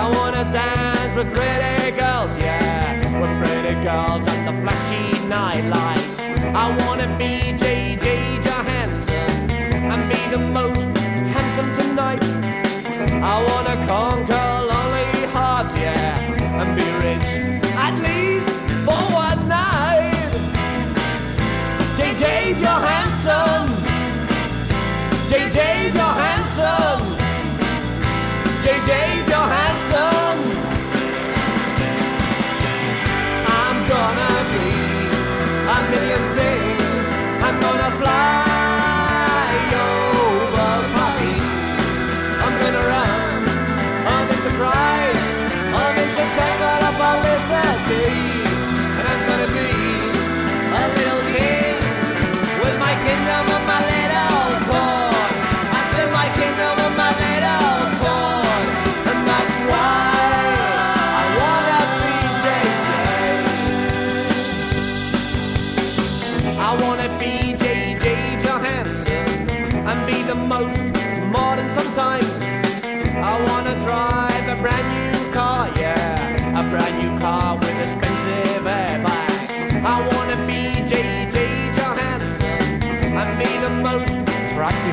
I 0.00 0.08
wanna 0.16 0.44
dance 0.52 1.14
with 1.16 1.34
pretty 1.34 1.90
girls, 1.96 2.32
yeah, 2.38 2.94
with 3.20 3.34
pretty 3.42 3.74
girls 3.84 4.26
and 4.28 4.42
the 4.48 4.54
flashy 4.62 5.26
night 5.26 5.64
lights. 5.64 6.20
I 6.62 6.66
wanna 6.86 7.08
be 7.18 7.52
J.J. 7.62 8.38
Johansson 8.46 9.50
and 9.92 10.08
be 10.12 10.20
the 10.30 10.38
most 10.38 10.88
handsome 11.34 11.74
tonight. 11.74 12.22
I 13.32 13.34
wanna 13.48 13.76
conquer 13.86 14.48
lonely 14.70 15.26
hearts, 15.34 15.74
yeah, 15.74 16.60
and 16.60 16.76
be 16.76 16.86
rich 17.04 17.47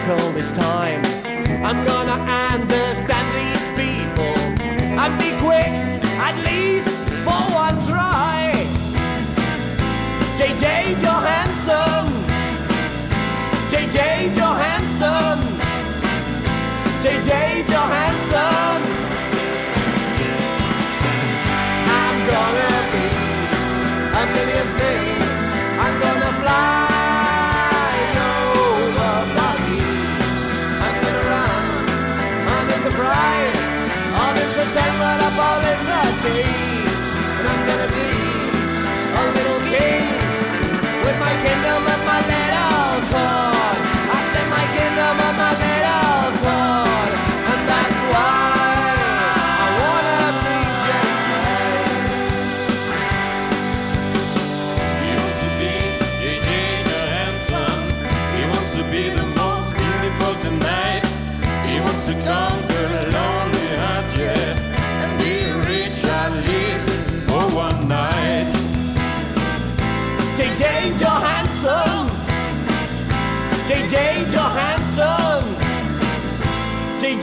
practical 0.05 0.31
this 0.33 0.51
time. 0.51 1.01
I'm 1.63 1.85
gonna 1.85 2.23
understand 2.53 3.27
these 3.35 3.65
people 3.71 4.35
and 4.99 5.19
be 5.19 5.31
quick, 5.41 5.71
at 6.21 6.35
least 6.45 6.87
for 7.23 7.41
one 7.53 7.75
try. 7.87 8.53
JJ 10.37 10.95
Johansson, 11.01 12.05
JJ 13.71 14.35
Johansson, 14.35 15.39
JJ 17.03 17.67
Johansson. 17.67 18.14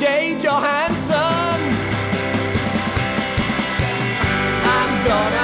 JJ 0.03 0.43
Johansson. 0.43 1.61
I'm 4.65 5.07
gonna 5.07 5.42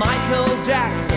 Michael 0.00 0.64
Jackson. 0.64 1.09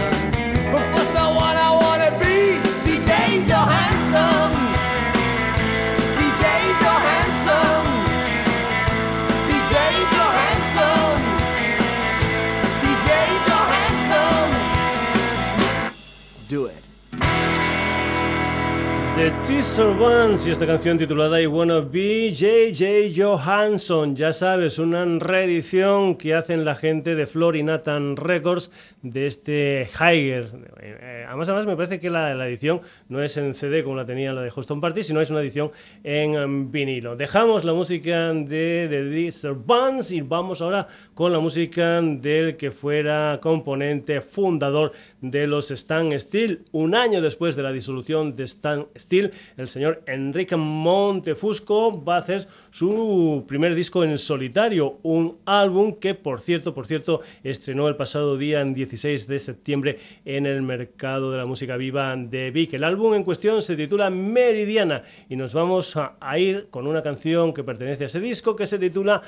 The 19.24 19.32
Teaser 19.47 19.86
Ones 19.86 20.45
y 20.47 20.51
esta 20.51 20.67
canción 20.67 20.97
titulada 20.97 21.41
I 21.41 21.47
Wanna 21.47 21.80
Be 21.80 22.36
J.J. 22.38 23.13
Johansson. 23.15 24.17
Ya 24.17 24.34
sabes, 24.34 24.80
una 24.80 25.05
reedición 25.05 26.17
que 26.17 26.34
hacen 26.34 26.65
la 26.65 26.76
gente 26.76 27.15
de 27.15 27.26
Flor 27.26 27.55
y 27.55 27.63
Nathan 27.63 28.17
Records 28.17 28.69
de 29.01 29.26
este 29.26 29.89
Haiger. 29.97 30.49
Eh, 30.82 31.26
además, 31.26 31.47
además, 31.47 31.67
me 31.67 31.78
parece 31.78 32.01
que 32.01 32.09
la, 32.09 32.36
la 32.36 32.49
edición 32.49 32.82
no 33.07 33.24
es 33.24 33.38
en 33.38 33.53
CD 33.53 33.86
como 33.86 33.95
la 33.95 34.05
tenía 34.05 34.34
la 34.34 34.41
de 34.41 34.51
Houston 34.51 34.82
Party, 34.82 35.03
sino 35.03 35.21
es 35.21 35.32
una 35.32 35.39
edición 35.39 35.71
en 36.03 36.69
vinilo. 36.69 37.15
Dejamos 37.15 37.63
la 37.63 37.71
música 37.71 38.34
de 38.34 38.88
The 38.89 39.09
Teaser 39.09 39.55
Ones 39.65 40.11
y 40.11 40.19
vamos 40.19 40.61
ahora 40.61 40.88
con 41.13 41.32
la 41.32 41.39
música 41.39 42.01
del 42.01 42.57
que 42.57 42.71
fuera 42.71 43.39
componente 43.41 44.19
fundador 44.19 44.91
de 45.21 45.47
los 45.47 45.71
Stan 45.71 46.19
Steel. 46.19 46.65
Un 46.74 46.93
año 46.93 47.21
después 47.21 47.55
de 47.55 47.63
la 47.63 47.71
disolución 47.71 48.36
de 48.36 48.43
Stan 48.43 48.86
Steel, 48.97 49.12
el 49.20 49.68
señor 49.68 50.01
Enrique 50.07 50.55
Montefusco 50.55 52.03
va 52.03 52.16
a 52.16 52.20
hacer 52.20 52.47
su 52.72 53.45
primer 53.47 53.76
disco 53.76 54.03
en 54.03 54.18
solitario, 54.18 54.99
un 55.03 55.38
álbum 55.45 55.95
que, 55.99 56.16
por 56.16 56.41
cierto, 56.41 56.74
por 56.74 56.88
cierto, 56.88 57.22
estrenó 57.43 57.88
el 57.88 57.95
pasado 57.95 58.38
día 58.38 58.61
en 58.61 58.74
16 58.74 59.28
de 59.28 59.39
septiembre 59.39 59.99
en 60.26 60.45
el 60.45 60.61
mercado 60.61 61.32
de 61.32 61.38
la 61.38 61.45
música 61.45 61.78
viva 61.78 62.16
de 62.16 62.51
Vic. 62.51 62.74
El 62.74 62.84
álbum 62.84 63.14
en 63.14 63.24
cuestión 63.24 63.61
se 63.61 63.76
titula 63.76 64.09
Meridiana 64.09 65.03
y 65.30 65.36
nos 65.36 65.53
vamos 65.53 65.95
a, 65.95 66.16
a 66.20 66.39
ir 66.39 66.68
con 66.70 66.88
una 66.88 67.03
canción 67.03 67.53
que 67.53 67.64
pertenece 67.64 68.03
a 68.03 68.07
ese 68.07 68.20
disco 68.20 68.55
que 68.55 68.66
se 68.66 68.80
titula 68.80 69.22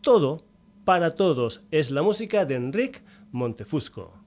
Todo 0.00 0.38
para 0.84 1.10
todos. 1.10 1.62
Es 1.70 1.90
la 1.90 2.02
música 2.02 2.44
de 2.44 2.54
Enrique 2.54 3.00
Montefusco. 3.32 4.25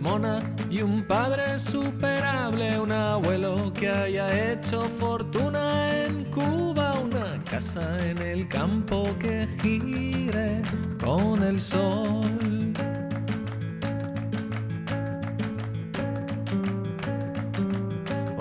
Mona 0.00 0.40
y 0.70 0.82
un 0.82 1.02
padre 1.02 1.58
superable, 1.58 2.78
un 2.78 2.92
abuelo 2.92 3.72
que 3.72 3.88
haya 3.88 4.52
hecho 4.52 4.80
fortuna 4.98 6.04
en 6.04 6.24
Cuba, 6.26 6.94
una 7.00 7.42
casa 7.44 7.96
en 8.06 8.18
el 8.18 8.48
campo 8.48 9.04
que 9.18 9.46
gire 9.60 10.62
con 11.02 11.42
el 11.42 11.60
sol. 11.60 12.72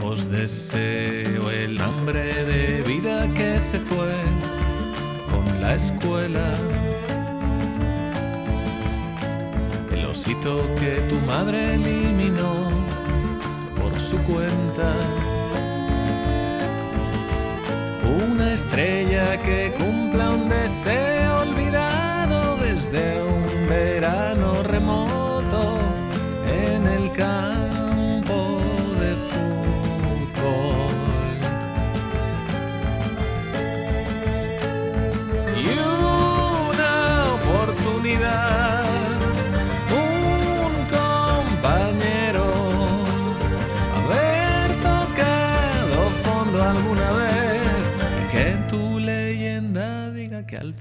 Os 0.03 0.29
deseo 0.29 1.49
el 1.51 1.79
hambre 1.81 2.45
de 2.45 2.81
vida 2.83 3.27
que 3.33 3.59
se 3.59 3.79
fue 3.79 4.15
con 5.29 5.61
la 5.61 5.75
escuela. 5.75 6.88
Osito 10.29 10.61
que 10.75 11.01
tu 11.09 11.15
madre 11.25 11.73
eliminó 11.73 12.69
por 13.75 13.99
su 13.99 14.15
cuenta. 14.17 14.93
Una 18.27 18.53
estrella 18.53 19.41
que 19.41 19.73
cumpla 19.75 20.29
un 20.29 20.47
deseo 20.47 21.39
olvidado 21.39 22.57
desde 22.57 23.23
un 23.23 23.69
verano 23.69 24.48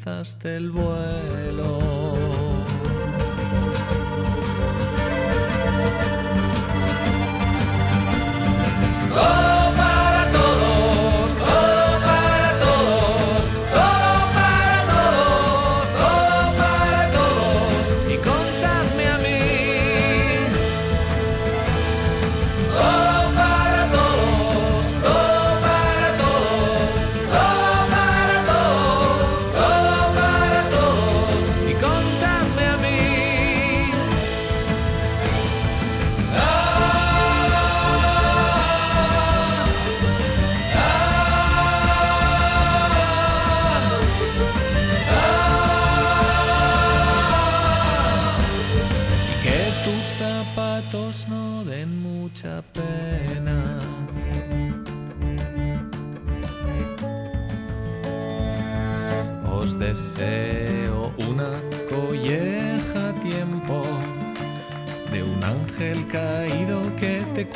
alzaste 0.09 0.57
el 0.57 0.71
vuelo. 0.71 2.19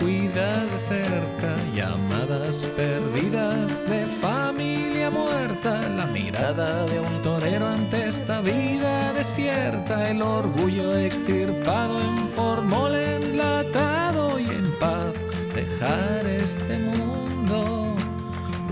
Cuida 0.02 0.66
de 0.66 0.78
cerca, 0.88 1.56
llamadas 1.74 2.68
perdidas 2.76 3.86
de 3.88 4.04
familia 4.20 5.10
muerta, 5.10 5.88
la 5.96 6.06
mirada 6.06 6.84
de 6.86 6.98
un 6.98 7.22
torero 7.22 7.68
ante 7.68 8.08
esta 8.08 8.40
vida 8.40 9.12
desierta, 9.12 10.10
el 10.10 10.22
orgullo 10.22 10.98
extirpado 10.98 12.00
en 12.00 12.28
formol 12.30 12.94
enlatado 12.94 14.40
y 14.40 14.46
en 14.46 14.72
paz 14.80 15.14
dejar 15.54 16.26
este 16.26 16.78
mundo 16.78 17.94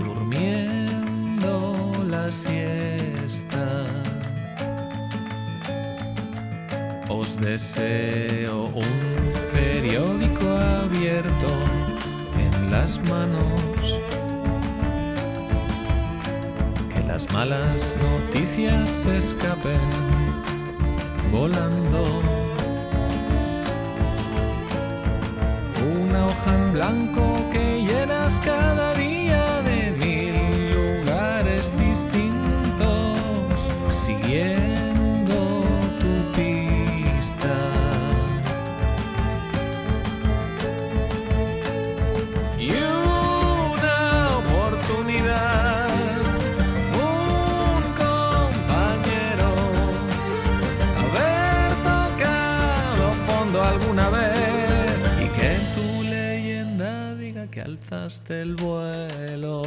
durmiendo 0.03 1.93
la 2.09 2.29
siesta. 2.31 3.85
Os 7.07 7.39
deseo 7.39 8.65
un 8.65 9.30
periódico 9.91 10.47
abierto 10.47 11.49
en 12.39 12.71
las 12.71 12.97
manos. 13.09 13.99
Que 16.93 17.03
las 17.05 17.29
malas 17.33 17.97
noticias 17.97 18.89
se 18.89 19.17
escapen 19.17 19.81
volando. 21.29 22.21
Una 25.99 26.27
hoja 26.27 26.55
en 26.55 26.73
blanco 26.73 27.49
que 27.51 27.83
llenas 27.83 28.31
cada 28.45 28.93
día 28.93 29.10
alzaste 57.91 58.41
el 58.41 58.55
vuelo. 58.55 59.61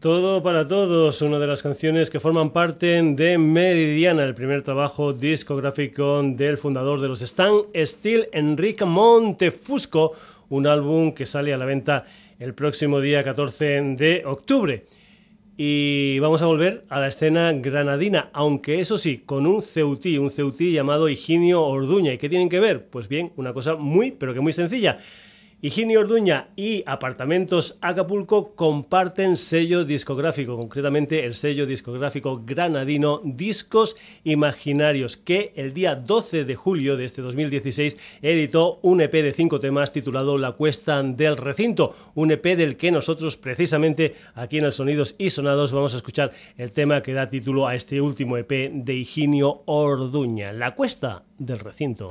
Todo 0.00 0.42
para 0.42 0.66
todos, 0.66 1.20
una 1.20 1.38
de 1.38 1.46
las 1.46 1.62
canciones 1.62 2.08
que 2.08 2.20
forman 2.20 2.54
parte 2.54 3.02
de 3.02 3.36
Meridiana, 3.36 4.24
el 4.24 4.32
primer 4.32 4.62
trabajo 4.62 5.12
discográfico 5.12 6.22
del 6.22 6.56
fundador 6.56 7.02
de 7.02 7.08
los 7.08 7.20
Stan 7.20 7.52
Steel, 7.76 8.30
Enrique 8.32 8.86
Montefusco, 8.86 10.12
un 10.48 10.66
álbum 10.66 11.12
que 11.12 11.26
sale 11.26 11.52
a 11.52 11.58
la 11.58 11.66
venta 11.66 12.06
el 12.38 12.54
próximo 12.54 13.02
día 13.02 13.22
14 13.22 13.94
de 13.98 14.22
octubre. 14.24 14.86
Y 15.58 16.18
vamos 16.20 16.40
a 16.40 16.46
volver 16.46 16.86
a 16.88 16.98
la 16.98 17.08
escena 17.08 17.52
granadina, 17.52 18.30
aunque 18.32 18.80
eso 18.80 18.96
sí, 18.96 19.18
con 19.26 19.46
un 19.46 19.60
ceutí, 19.60 20.16
un 20.16 20.30
ceutí 20.30 20.72
llamado 20.72 21.10
Higinio 21.10 21.62
Orduña. 21.62 22.14
¿Y 22.14 22.16
qué 22.16 22.30
tienen 22.30 22.48
que 22.48 22.58
ver? 22.58 22.86
Pues 22.86 23.06
bien, 23.06 23.32
una 23.36 23.52
cosa 23.52 23.74
muy, 23.74 24.12
pero 24.12 24.32
que 24.32 24.40
muy 24.40 24.54
sencilla. 24.54 24.96
Higinio 25.62 26.00
Orduña 26.00 26.48
y 26.56 26.82
Apartamentos 26.86 27.76
Acapulco 27.82 28.54
comparten 28.54 29.36
sello 29.36 29.84
discográfico, 29.84 30.56
concretamente 30.56 31.26
el 31.26 31.34
sello 31.34 31.66
discográfico 31.66 32.42
granadino 32.46 33.20
Discos 33.22 33.94
Imaginarios, 34.24 35.18
que 35.18 35.52
el 35.56 35.74
día 35.74 35.96
12 35.96 36.46
de 36.46 36.54
julio 36.54 36.96
de 36.96 37.04
este 37.04 37.20
2016 37.20 37.98
editó 38.22 38.78
un 38.80 39.02
EP 39.02 39.12
de 39.12 39.34
cinco 39.34 39.60
temas 39.60 39.92
titulado 39.92 40.38
La 40.38 40.52
Cuesta 40.52 41.02
del 41.02 41.36
Recinto, 41.36 41.94
un 42.14 42.30
EP 42.30 42.56
del 42.56 42.78
que 42.78 42.90
nosotros 42.90 43.36
precisamente 43.36 44.14
aquí 44.34 44.56
en 44.56 44.64
el 44.64 44.72
Sonidos 44.72 45.14
y 45.18 45.28
Sonados 45.28 45.72
vamos 45.72 45.92
a 45.92 45.98
escuchar 45.98 46.32
el 46.56 46.72
tema 46.72 47.02
que 47.02 47.12
da 47.12 47.28
título 47.28 47.68
a 47.68 47.74
este 47.74 48.00
último 48.00 48.38
EP 48.38 48.72
de 48.72 48.94
Higinio 48.94 49.60
Orduña, 49.66 50.54
La 50.54 50.74
Cuesta 50.74 51.24
del 51.36 51.58
Recinto. 51.58 52.10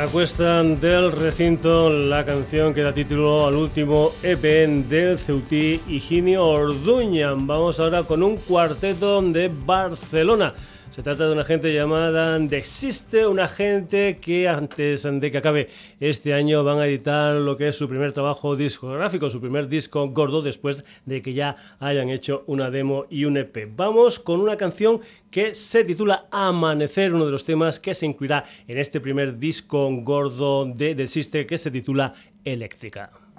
La 0.00 0.06
del 0.80 1.12
recinto, 1.12 1.90
la 1.90 2.24
canción 2.24 2.72
que 2.72 2.80
da 2.82 2.90
título 2.90 3.46
al 3.46 3.54
último 3.54 4.12
EP 4.22 4.40
del 4.88 5.18
Ceutí 5.18 5.78
Higinio 5.88 6.46
Orduña. 6.46 7.34
Vamos 7.34 7.78
ahora 7.80 8.02
con 8.04 8.22
un 8.22 8.38
cuarteto 8.38 9.20
de 9.20 9.48
Barcelona. 9.48 10.54
Se 10.90 11.04
trata 11.04 11.28
de 11.28 11.32
una 11.32 11.44
gente 11.44 11.72
llamada 11.72 12.36
Desiste, 12.40 13.24
una 13.24 13.46
gente 13.46 14.18
que 14.20 14.48
antes 14.48 15.04
de 15.04 15.30
que 15.30 15.38
acabe 15.38 15.68
este 16.00 16.34
año 16.34 16.64
van 16.64 16.80
a 16.80 16.86
editar 16.88 17.36
lo 17.36 17.56
que 17.56 17.68
es 17.68 17.76
su 17.76 17.88
primer 17.88 18.12
trabajo 18.12 18.56
discográfico, 18.56 19.30
su 19.30 19.40
primer 19.40 19.68
disco 19.68 20.08
gordo 20.08 20.42
después 20.42 20.84
de 21.06 21.22
que 21.22 21.32
ya 21.32 21.54
hayan 21.78 22.08
hecho 22.08 22.42
una 22.48 22.70
demo 22.70 23.06
y 23.08 23.24
un 23.24 23.36
EP. 23.36 23.68
Vamos 23.76 24.18
con 24.18 24.40
una 24.40 24.56
canción 24.56 25.00
que 25.30 25.54
se 25.54 25.84
titula 25.84 26.26
Amanecer, 26.32 27.14
uno 27.14 27.26
de 27.26 27.32
los 27.32 27.44
temas 27.44 27.78
que 27.78 27.94
se 27.94 28.06
incluirá 28.06 28.44
en 28.66 28.76
este 28.76 29.00
primer 29.00 29.38
disco 29.38 29.88
gordo 30.02 30.64
de 30.64 30.96
Desiste 30.96 31.46
que 31.46 31.56
se 31.56 31.70
titula 31.70 32.14
Eléctrica. 32.44 33.29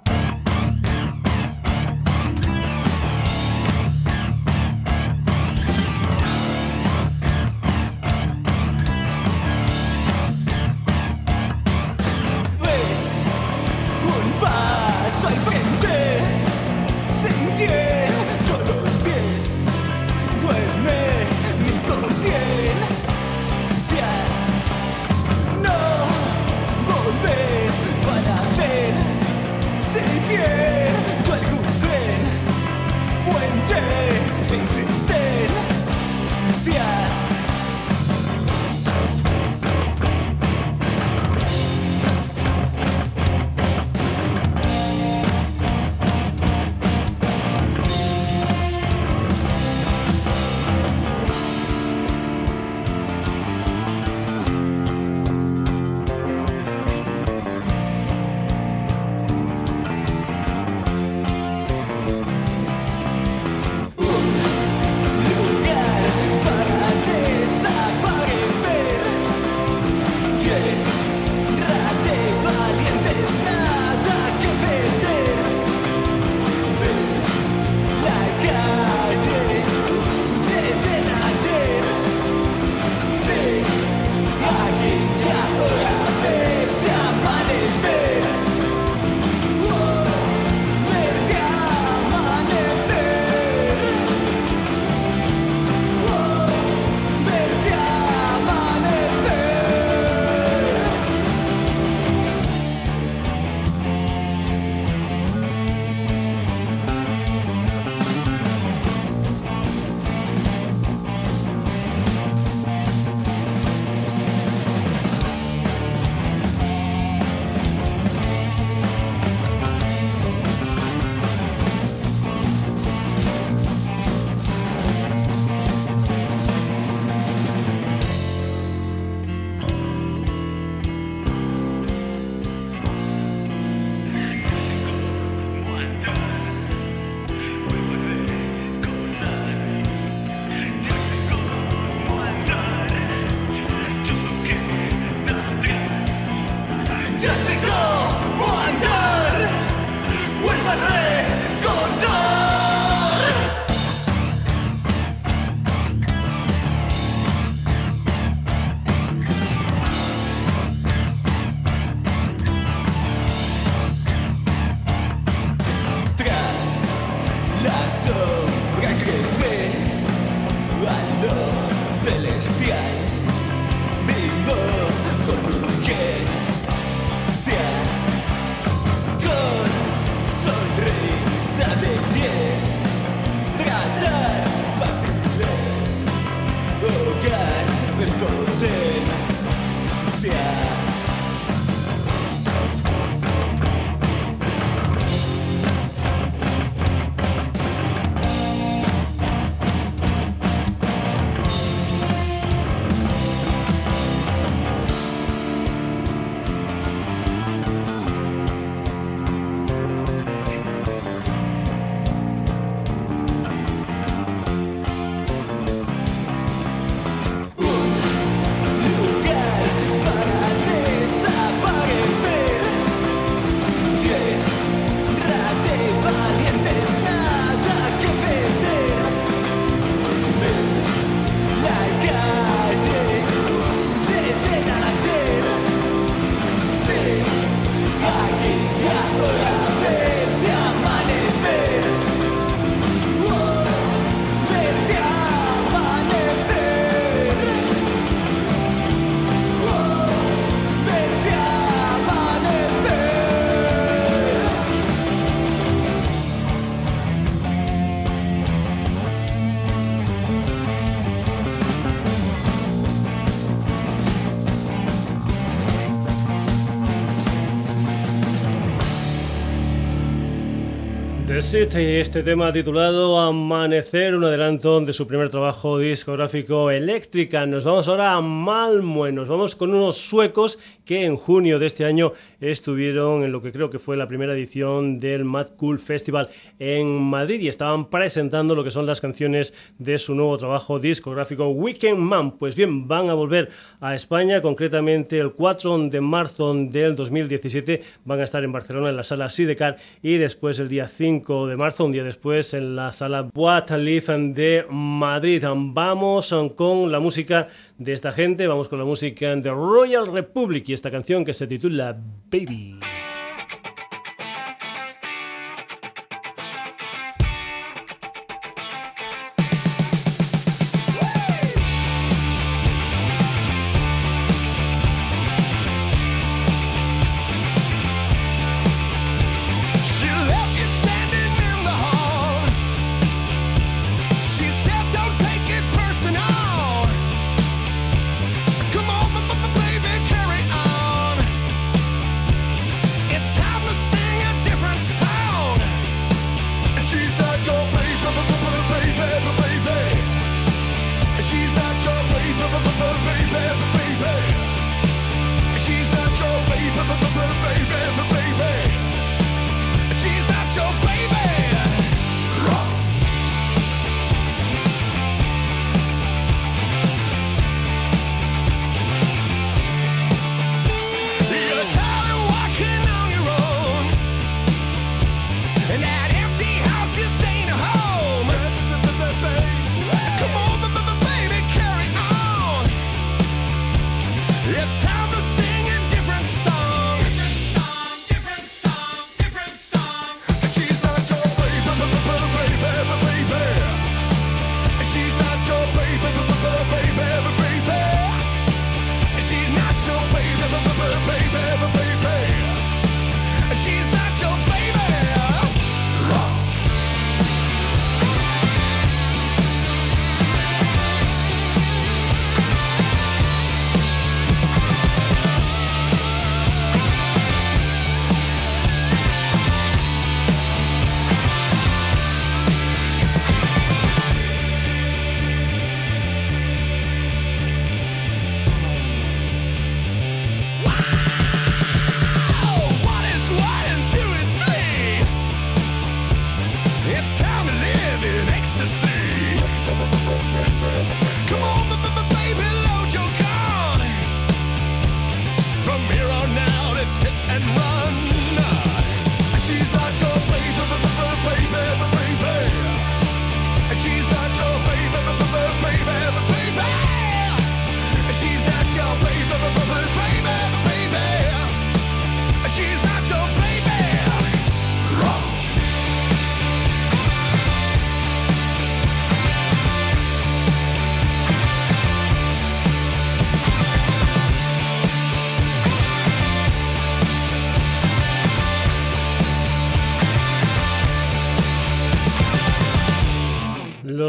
Este 271.54 272.22
tema 272.22 272.50
titulado 272.50 273.20
Amanecer, 273.20 274.14
un 274.14 274.24
adelanto 274.24 274.80
de 274.80 274.94
su 274.94 275.06
primer 275.06 275.28
trabajo 275.28 275.78
discográfico 275.78 276.70
Eléctrica. 276.70 277.44
Nos 277.44 277.66
vamos 277.66 277.88
ahora 277.88 278.14
a 278.14 278.22
Malmö, 278.22 279.12
nos 279.12 279.28
vamos 279.28 279.54
con 279.54 279.74
unos 279.74 279.98
suecos 279.98 280.58
que 280.92 281.06
en 281.06 281.16
junio 281.16 281.58
de 281.58 281.64
este 281.64 281.86
año 281.86 282.12
estuvieron 282.38 283.24
en 283.24 283.32
lo 283.32 283.40
que 283.40 283.50
creo 283.50 283.70
que 283.70 283.78
fue 283.78 283.96
la 283.96 284.08
primera 284.08 284.34
edición 284.34 285.00
del 285.00 285.24
Mad 285.24 285.52
Cool 285.56 285.78
Festival 285.78 286.28
en 286.58 286.86
Madrid 286.86 287.40
y 287.40 287.48
estaban 287.48 287.88
presentando 287.88 288.54
lo 288.54 288.62
que 288.62 288.70
son 288.70 288.84
las 288.84 289.00
canciones 289.00 289.54
de 289.78 289.96
su 289.96 290.14
nuevo 290.14 290.36
trabajo 290.36 290.78
discográfico 290.78 291.48
Weekend 291.48 291.98
Man. 291.98 292.32
Pues 292.32 292.56
bien, 292.56 292.88
van 292.88 293.08
a 293.08 293.14
volver 293.14 293.48
a 293.80 293.94
España, 293.94 294.42
concretamente 294.42 295.18
el 295.18 295.32
4 295.32 295.88
de 295.88 296.02
marzo 296.02 296.52
del 296.54 296.94
2017 296.94 297.80
van 298.04 298.20
a 298.20 298.24
estar 298.24 298.44
en 298.44 298.52
Barcelona 298.52 298.90
en 298.90 298.96
la 298.96 299.02
sala 299.02 299.30
Sidecar 299.30 299.78
y 300.02 300.18
después 300.18 300.58
el 300.58 300.68
día 300.68 300.88
5 300.88 301.46
de 301.46 301.56
marzo, 301.56 301.86
un 301.86 301.92
día 301.92 302.04
después, 302.04 302.52
en 302.52 302.76
la 302.76 302.92
sala 302.92 303.30
Boat 303.32 303.70
de 303.70 304.66
Madrid. 304.68 305.42
Vamos 305.56 306.34
con 306.54 306.92
la 306.92 307.00
música 307.00 307.48
de 307.84 307.92
esta 307.92 308.12
gente, 308.12 308.46
vamos 308.46 308.68
con 308.68 308.78
la 308.78 308.84
música 308.84 309.34
de 309.34 309.50
Royal 309.50 310.06
Republic 310.06 310.68
y 310.68 310.72
esta 310.72 310.90
canción 310.90 311.24
que 311.24 311.34
se 311.34 311.46
titula 311.46 311.98
Baby. 312.30 312.91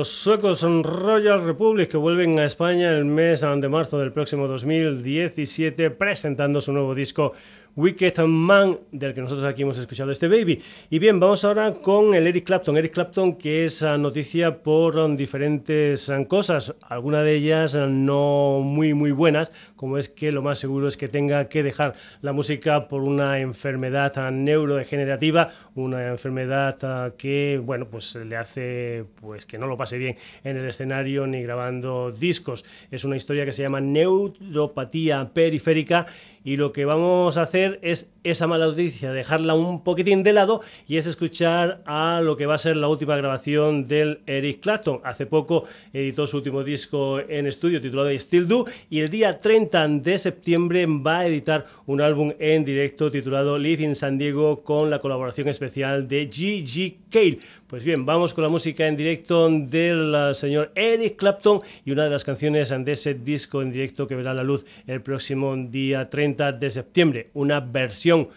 los 0.04 0.12
suecos 0.24 0.59
son 0.59 0.86
Royal 0.86 1.43
Republic 1.43 1.89
que 1.89 1.97
vuelven 1.97 2.39
a 2.39 2.45
España 2.45 2.91
el 2.91 3.03
mes 3.03 3.41
de 3.41 3.67
marzo 3.67 3.99
del 3.99 4.13
próximo 4.13 4.47
2017 4.47 5.89
presentando 5.89 6.61
su 6.61 6.71
nuevo 6.71 6.95
disco 6.95 7.34
Wicked 7.76 8.19
Man, 8.28 8.80
del 8.91 9.13
que 9.13 9.21
nosotros 9.21 9.45
aquí 9.45 9.63
hemos 9.63 9.80
escuchado 9.80 10.11
este 10.11 10.28
baby. 10.28 10.61
Y 10.91 10.99
bien, 10.99 11.19
vamos 11.19 11.43
ahora 11.43 11.74
con 11.74 12.13
el 12.13 12.28
Eric 12.28 12.45
Clapton. 12.45 12.78
Eric 12.78 12.93
Clapton, 12.93 13.36
que 13.36 13.65
es 13.65 13.82
ah, 13.82 13.97
noticia 13.97 14.61
por 14.61 14.97
um, 14.97 15.15
diferentes 15.15 16.07
um, 16.09 16.26
cosas, 16.26 16.76
algunas 16.88 17.24
de 17.24 17.34
ellas 17.34 17.76
no 17.76 18.59
muy, 18.63 18.93
muy 18.93 19.11
buenas, 19.11 19.51
como 19.76 19.97
es 19.97 20.07
que 20.07 20.32
lo 20.32 20.43
más 20.43 20.59
seguro 20.59 20.88
es 20.88 20.97
que 20.97 21.07
tenga 21.07 21.49
que 21.49 21.63
dejar 21.63 21.95
la 22.21 22.32
música 22.32 22.88
por 22.88 23.01
una 23.01 23.39
enfermedad 23.39 24.32
neurodegenerativa, 24.32 25.49
una 25.74 26.09
enfermedad 26.09 27.15
que, 27.15 27.59
bueno, 27.63 27.88
pues 27.89 28.13
le 28.15 28.36
hace 28.36 29.05
pues 29.19 29.47
que 29.47 29.57
no 29.57 29.65
lo 29.65 29.78
pase 29.78 29.97
bien 29.97 30.12
en 30.43 30.57
el 30.57 30.68
escenario 30.68 31.28
ni 31.28 31.41
grabando 31.41 32.11
discos. 32.11 32.66
Es 32.91 33.03
una 33.03 33.16
historia 33.16 33.45
que 33.45 33.51
se 33.51 33.64
llama 33.64 33.82
neuropatía 33.82 35.32
periférica 35.34 36.05
y 36.44 36.58
lo 36.58 36.72
que 36.72 36.86
vamos 36.86 37.38
a 37.38 37.44
hacer 37.44 37.80
es 37.82 38.10
esa 38.24 38.48
mala 38.48 38.68
noticia, 38.68 39.12
dejarla 39.12 39.54
un 39.54 39.84
poquitín 39.84 40.24
de 40.24 40.34
lado 40.34 40.62
y 40.88 40.98
es 40.98 41.06
escuchar 41.06 41.82
a 41.86 42.22
lo 42.24 42.38
que 42.38 42.46
va 42.46 42.56
a 42.56 42.58
ser 42.58 42.78
la 42.78 42.88
última 42.88 43.18
grabación 43.18 43.88
del 43.88 44.22
Eric 44.26 44.62
Clapton. 44.62 45.02
Hace 45.04 45.26
poco 45.26 45.66
editó 45.91 46.26
su 46.26 46.38
último 46.38 46.64
disco 46.64 47.20
en 47.20 47.48
estudio 47.48 47.82
titulado 47.82 48.10
Still 48.18 48.48
Do 48.48 48.66
y 48.89 49.00
el 49.00 49.10
día 49.10 49.39
30 49.39 49.88
de 49.88 50.18
septiembre 50.18 50.86
va 50.86 51.20
a 51.20 51.28
editar 51.28 51.66
un 51.86 52.02
álbum 52.02 52.34
en 52.39 52.64
directo 52.64 53.12
titulado 53.12 53.58
Live 53.58 53.84
in 53.84 53.96
San 53.96 54.18
Diego 54.18 54.64
con 54.64 54.89
la 54.89 55.00
colaboración 55.00 55.50
especial 55.50 56.08
de 56.08 56.30
G.G. 56.30 56.96
Cale. 57.10 57.39
Pues 57.68 57.84
bien, 57.84 58.06
vamos 58.06 58.34
con 58.34 58.44
la 58.44 58.50
música 58.50 58.88
en 58.88 58.96
directo 58.96 59.50
del 59.50 60.14
uh, 60.14 60.34
señor 60.34 60.72
Eric 60.76 61.18
Clapton 61.18 61.62
y 61.84 61.91
una 61.91 62.04
de 62.04 62.12
las 62.12 62.24
canciones 62.24 62.70
de 62.70 62.91
ese 62.91 63.16
disco 63.16 63.62
en 63.64 63.72
directo 63.72 64.08
que 64.08 64.16
verá 64.16 64.34
la 64.34 64.44
luz 64.44 64.64
el 64.86 65.02
próximo 65.02 65.56
día 65.58 66.08
30 66.08 66.33
de 66.36 66.70
septiembre. 66.70 67.30
Una 67.34 67.60
versión 67.60 68.30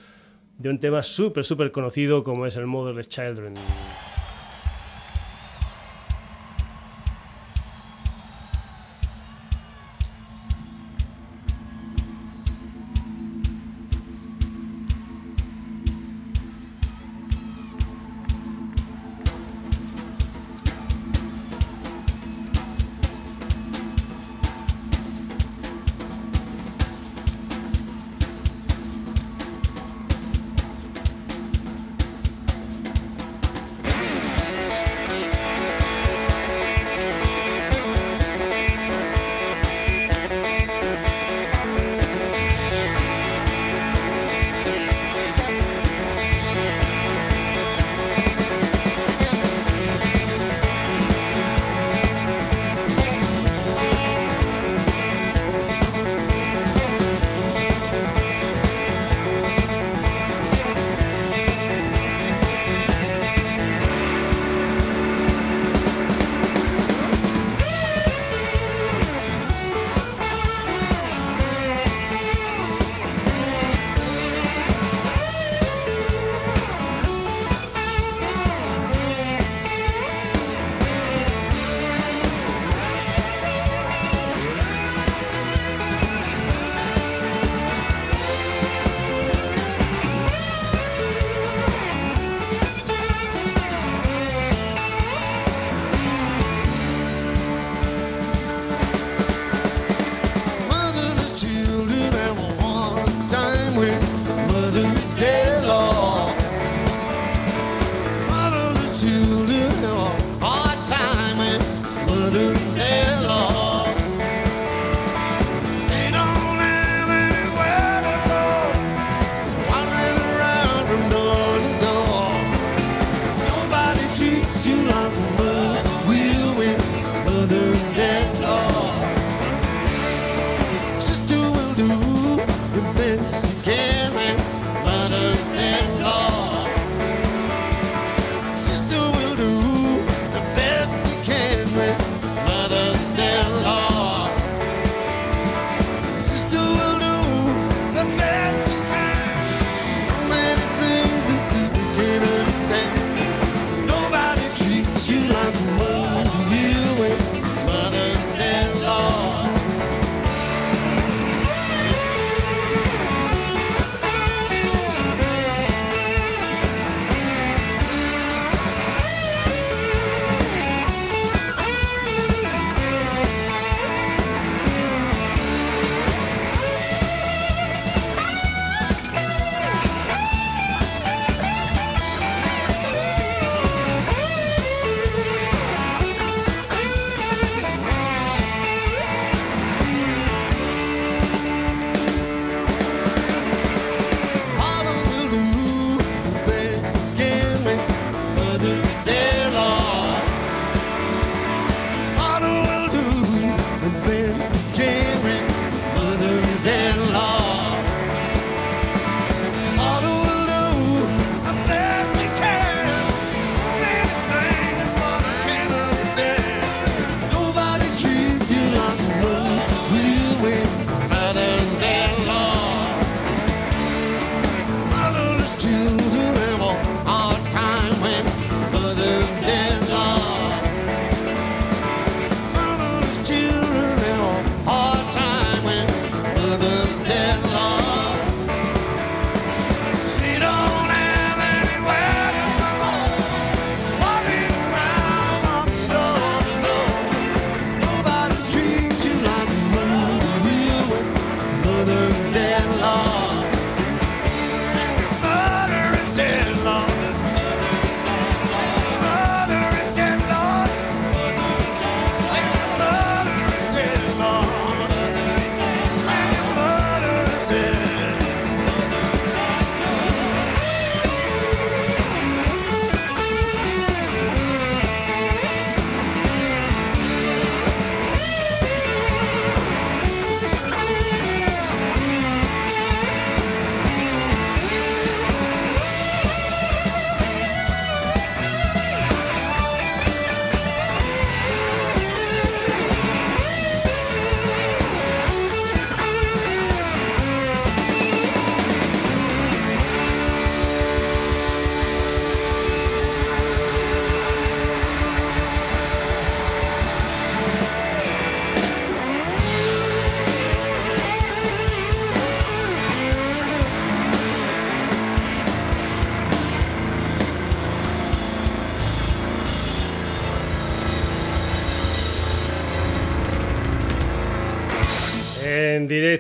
de 0.59 0.71
un 0.71 0.79
tema 0.79 1.03
súper, 1.03 1.45
súper 1.45 1.71
conocido 1.71 2.25
como 2.25 2.47
es 2.47 2.57
el 2.57 2.67
Motherless 2.67 3.09
Children. 3.09 3.55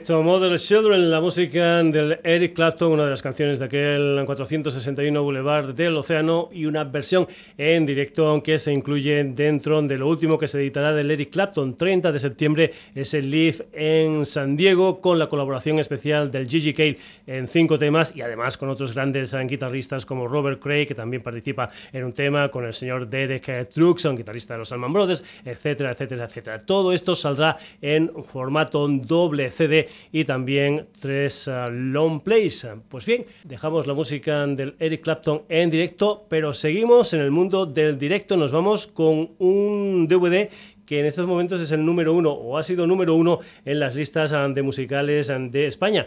Directo, 0.06 0.22
Mother 0.22 0.56
Children, 0.56 1.10
la 1.10 1.20
música 1.20 1.82
del 1.82 2.20
Eric 2.22 2.54
Clapton, 2.54 2.92
una 2.92 3.04
de 3.04 3.10
las 3.10 3.22
canciones 3.22 3.58
de 3.58 3.64
aquel 3.64 4.22
461 4.24 5.20
Boulevard 5.20 5.74
del 5.74 5.96
Océano 5.96 6.48
y 6.52 6.66
una 6.66 6.84
versión 6.84 7.26
en 7.58 7.84
directo 7.84 8.40
que 8.40 8.56
se 8.60 8.72
incluye 8.72 9.24
dentro 9.24 9.82
de 9.82 9.98
lo 9.98 10.06
último 10.06 10.38
que 10.38 10.46
se 10.46 10.60
editará 10.60 10.92
del 10.92 11.10
Eric 11.10 11.30
Clapton. 11.30 11.76
30 11.76 12.12
de 12.12 12.18
septiembre 12.20 12.72
es 12.94 13.14
el 13.14 13.32
Live 13.32 13.66
en 13.72 14.24
San 14.26 14.56
Diego 14.56 15.00
con 15.00 15.18
la 15.18 15.28
colaboración 15.28 15.80
especial 15.80 16.30
del 16.30 16.46
Gigi 16.46 16.72
Cale 16.72 16.98
en 17.26 17.48
cinco 17.48 17.76
temas 17.76 18.14
y 18.14 18.20
además 18.20 18.56
con 18.56 18.68
otros 18.68 18.94
grandes 18.94 19.34
guitarristas 19.34 20.06
como 20.06 20.28
Robert 20.28 20.62
Cray, 20.62 20.86
que 20.86 20.94
también 20.94 21.24
participa 21.24 21.68
en 21.92 22.04
un 22.04 22.12
tema, 22.12 22.48
con 22.48 22.64
el 22.64 22.74
señor 22.74 23.08
Derek 23.08 23.70
Truxon, 23.70 24.16
guitarrista 24.16 24.54
de 24.54 24.58
los 24.58 24.70
Alman 24.70 24.92
Brothers, 24.92 25.24
etcétera, 25.44 25.90
etcétera, 25.90 26.26
etcétera. 26.26 26.62
Todo 26.64 26.92
esto 26.92 27.16
saldrá 27.16 27.56
en 27.82 28.12
formato 28.22 28.86
doble 28.86 29.50
CD 29.50 29.88
y 30.12 30.24
también 30.24 30.86
tres 31.00 31.48
uh, 31.48 31.70
long 31.70 32.20
plays. 32.20 32.66
Pues 32.88 33.06
bien, 33.06 33.26
dejamos 33.44 33.86
la 33.86 33.94
música 33.94 34.46
del 34.46 34.74
Eric 34.78 35.02
Clapton 35.02 35.42
en 35.48 35.70
directo, 35.70 36.26
pero 36.28 36.52
seguimos 36.52 37.12
en 37.14 37.20
el 37.20 37.30
mundo 37.30 37.66
del 37.66 37.98
directo. 37.98 38.36
Nos 38.36 38.52
vamos 38.52 38.86
con 38.86 39.30
un 39.38 40.06
DVD 40.08 40.48
que 40.86 41.00
en 41.00 41.06
estos 41.06 41.26
momentos 41.26 41.60
es 41.60 41.72
el 41.72 41.84
número 41.84 42.14
uno 42.14 42.30
o 42.30 42.56
ha 42.56 42.62
sido 42.62 42.86
número 42.86 43.14
uno 43.14 43.40
en 43.64 43.80
las 43.80 43.96
listas 43.96 44.32
uh, 44.32 44.52
de 44.52 44.62
musicales 44.62 45.30
uh, 45.30 45.50
de 45.50 45.66
España. 45.66 46.06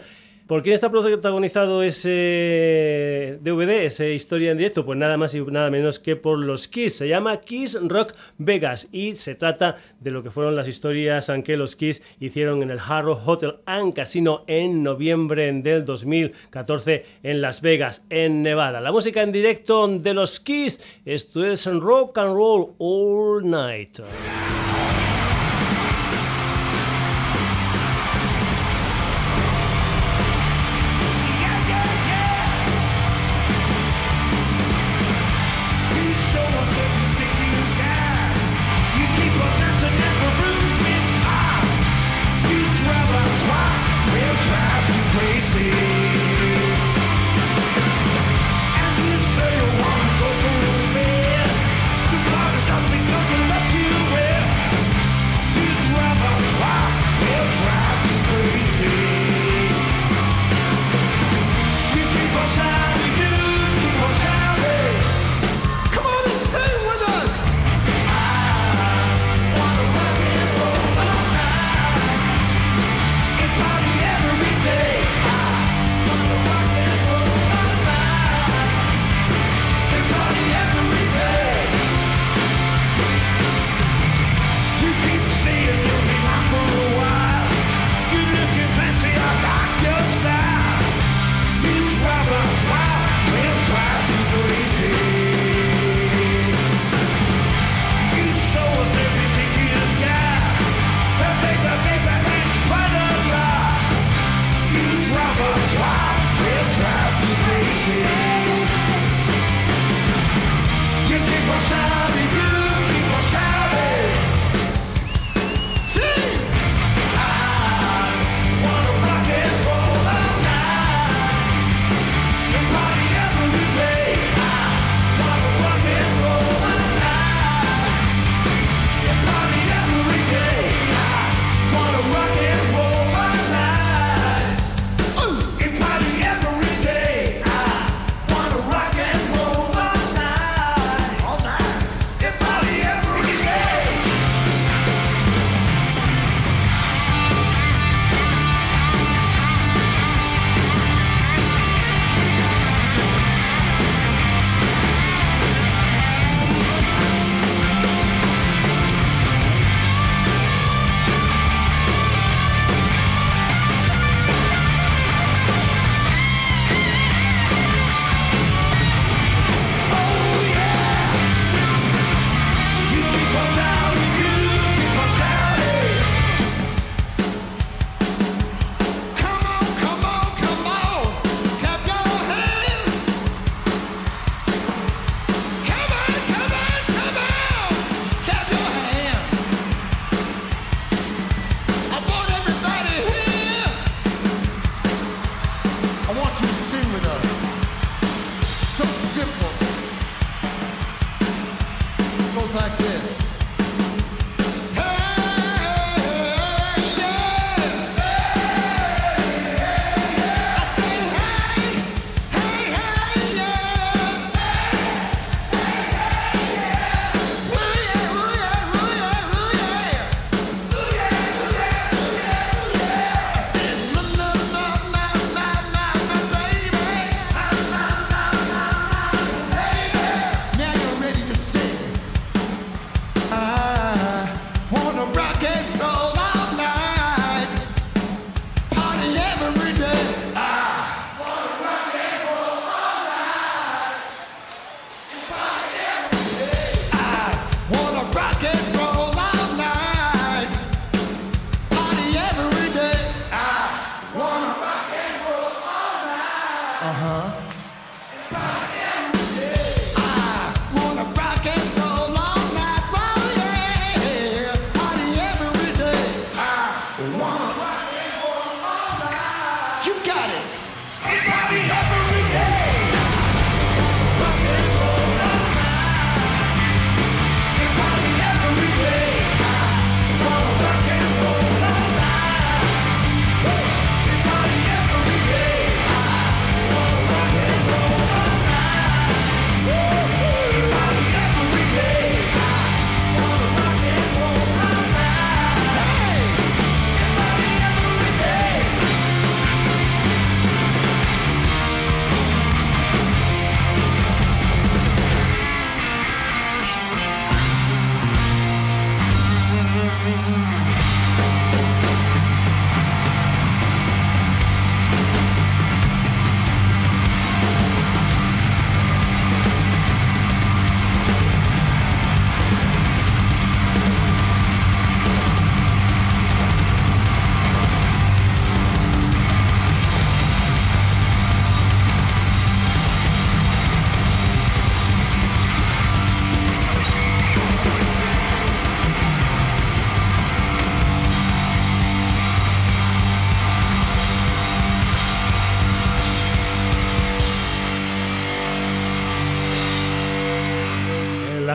¿Por 0.50 0.64
quién 0.64 0.74
está 0.74 0.90
protagonizado 0.90 1.84
ese 1.84 3.38
DVD, 3.40 3.84
esa 3.84 4.06
historia 4.06 4.50
en 4.50 4.58
directo? 4.58 4.84
Pues 4.84 4.98
nada 4.98 5.16
más 5.16 5.32
y 5.32 5.40
nada 5.42 5.70
menos 5.70 6.00
que 6.00 6.16
por 6.16 6.40
los 6.40 6.66
Kiss. 6.66 6.96
Se 6.96 7.06
llama 7.06 7.36
Kiss 7.36 7.78
Rock 7.80 8.14
Vegas 8.36 8.88
y 8.90 9.14
se 9.14 9.36
trata 9.36 9.76
de 10.00 10.10
lo 10.10 10.24
que 10.24 10.32
fueron 10.32 10.56
las 10.56 10.66
historias 10.66 11.30
que 11.44 11.56
los 11.56 11.76
Kiss 11.76 12.02
hicieron 12.18 12.62
en 12.62 12.72
el 12.72 12.80
Harrow 12.80 13.16
Hotel 13.24 13.58
and 13.64 13.94
Casino 13.94 14.42
en 14.48 14.82
noviembre 14.82 15.52
del 15.52 15.84
2014 15.84 17.04
en 17.22 17.40
Las 17.40 17.60
Vegas, 17.60 18.04
en 18.10 18.42
Nevada. 18.42 18.80
La 18.80 18.90
música 18.90 19.22
en 19.22 19.30
directo 19.30 19.86
de 19.86 20.14
los 20.14 20.40
Kiss. 20.40 20.80
Esto 21.04 21.46
es 21.46 21.64
Rock 21.66 22.18
and 22.18 22.34
Roll 22.34 22.74
All 22.78 23.48
Night. 23.48 24.00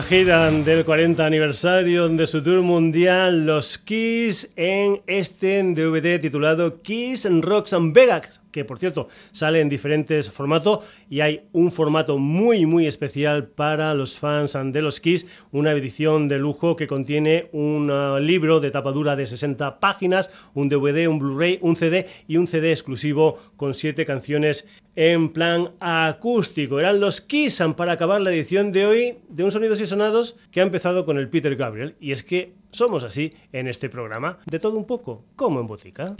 Gira 0.08 0.52
del 0.52 0.84
40 0.84 1.26
aniversario 1.26 2.08
de 2.08 2.28
su 2.28 2.40
tour 2.40 2.62
mundial 2.62 3.44
Los 3.44 3.76
Kiss 3.76 4.48
en 4.54 5.00
este 5.08 5.60
DVD 5.62 6.20
titulado 6.20 6.80
Kiss 6.82 7.26
Rocks 7.42 7.72
and 7.72 7.92
Vegas, 7.92 8.40
que 8.56 8.64
por 8.64 8.78
cierto 8.78 9.08
sale 9.32 9.60
en 9.60 9.68
diferentes 9.68 10.30
formatos 10.30 10.82
y 11.10 11.20
hay 11.20 11.42
un 11.52 11.70
formato 11.70 12.16
muy 12.16 12.64
muy 12.64 12.86
especial 12.86 13.48
para 13.48 13.92
los 13.92 14.18
fans 14.18 14.56
de 14.72 14.80
los 14.80 14.98
Kiss, 14.98 15.26
una 15.52 15.72
edición 15.72 16.26
de 16.26 16.38
lujo 16.38 16.74
que 16.74 16.86
contiene 16.86 17.50
un 17.52 17.90
uh, 17.90 18.18
libro 18.18 18.58
de 18.60 18.70
tapadura 18.70 19.14
de 19.14 19.26
60 19.26 19.78
páginas, 19.78 20.30
un 20.54 20.70
DVD, 20.70 21.06
un 21.06 21.18
Blu-ray, 21.18 21.58
un 21.60 21.76
CD 21.76 22.06
y 22.26 22.38
un 22.38 22.46
CD 22.46 22.72
exclusivo 22.72 23.36
con 23.58 23.74
7 23.74 24.06
canciones 24.06 24.66
en 24.94 25.28
plan 25.28 25.72
acústico. 25.78 26.80
Eran 26.80 26.98
los 26.98 27.20
Kiss 27.20 27.62
para 27.76 27.92
acabar 27.92 28.22
la 28.22 28.30
edición 28.30 28.72
de 28.72 28.86
hoy 28.86 29.18
de 29.28 29.44
un 29.44 29.50
Sonidos 29.50 29.82
y 29.82 29.86
Sonados 29.86 30.38
que 30.50 30.60
ha 30.60 30.64
empezado 30.64 31.04
con 31.04 31.18
el 31.18 31.28
Peter 31.28 31.54
Gabriel. 31.56 31.94
Y 32.00 32.12
es 32.12 32.22
que 32.22 32.54
somos 32.70 33.04
así 33.04 33.34
en 33.52 33.68
este 33.68 33.90
programa, 33.90 34.38
de 34.46 34.58
todo 34.58 34.78
un 34.78 34.86
poco, 34.86 35.24
como 35.36 35.60
en 35.60 35.66
botica. 35.66 36.16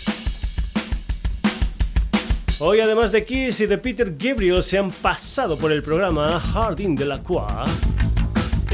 Hoy, 2.59 2.81
además 2.81 3.13
de 3.13 3.23
Kiss 3.23 3.61
y 3.61 3.67
de 3.67 3.77
Peter 3.77 4.15
Gabriel, 4.19 4.63
se 4.63 4.79
han 4.79 4.91
pasado 4.91 5.59
por 5.59 5.73
el 5.73 5.83
programa 5.83 6.41
Hardin 6.41 6.97
de 6.97 7.05
la 7.05 7.23
Croix, 7.23 7.69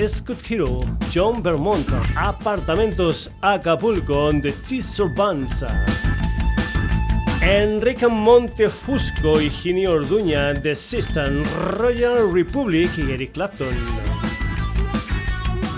Scott 0.06 0.38
Hero, 0.48 0.82
John 1.12 1.42
Vermont, 1.42 1.88
Apartamentos 2.14 3.32
Acapulco, 3.40 4.30
The 4.40 4.52
Teaser 4.52 5.08
Banza. 5.16 5.84
Enrique 7.42 8.06
Montefusco 8.06 9.40
y 9.40 9.50
Ginny 9.50 9.88
Orduña 9.88 10.54
de 10.54 10.76
System, 10.76 11.42
Royal 11.70 12.32
Republic 12.32 12.88
y 12.98 13.10
Eric 13.10 13.32
Clapton. 13.32 13.74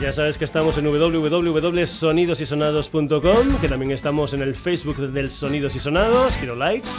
Ya 0.02 0.12
sabes 0.12 0.36
que 0.36 0.44
estamos 0.44 0.76
en 0.76 0.84
www.sonidosysonados.com, 0.84 3.60
que 3.62 3.68
también 3.68 3.92
estamos 3.92 4.34
en 4.34 4.42
el 4.42 4.54
Facebook 4.54 4.98
del 4.98 5.30
Sonidos 5.30 5.74
y 5.74 5.78
Sonados, 5.78 6.36
quiero 6.36 6.54
likes. 6.54 6.90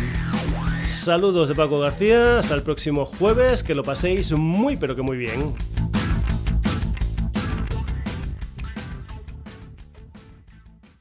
Saludos 0.84 1.48
de 1.48 1.55
Paco 1.55 1.78
García, 1.78 2.40
hasta 2.40 2.55
el 2.55 2.62
próximo 2.62 3.06
jueves, 3.06 3.64
que 3.64 3.74
lo 3.74 3.82
paséis 3.82 4.32
muy 4.32 4.76
pero 4.76 4.94
que 4.94 5.01
muy 5.02 5.16
bien. 5.16 5.55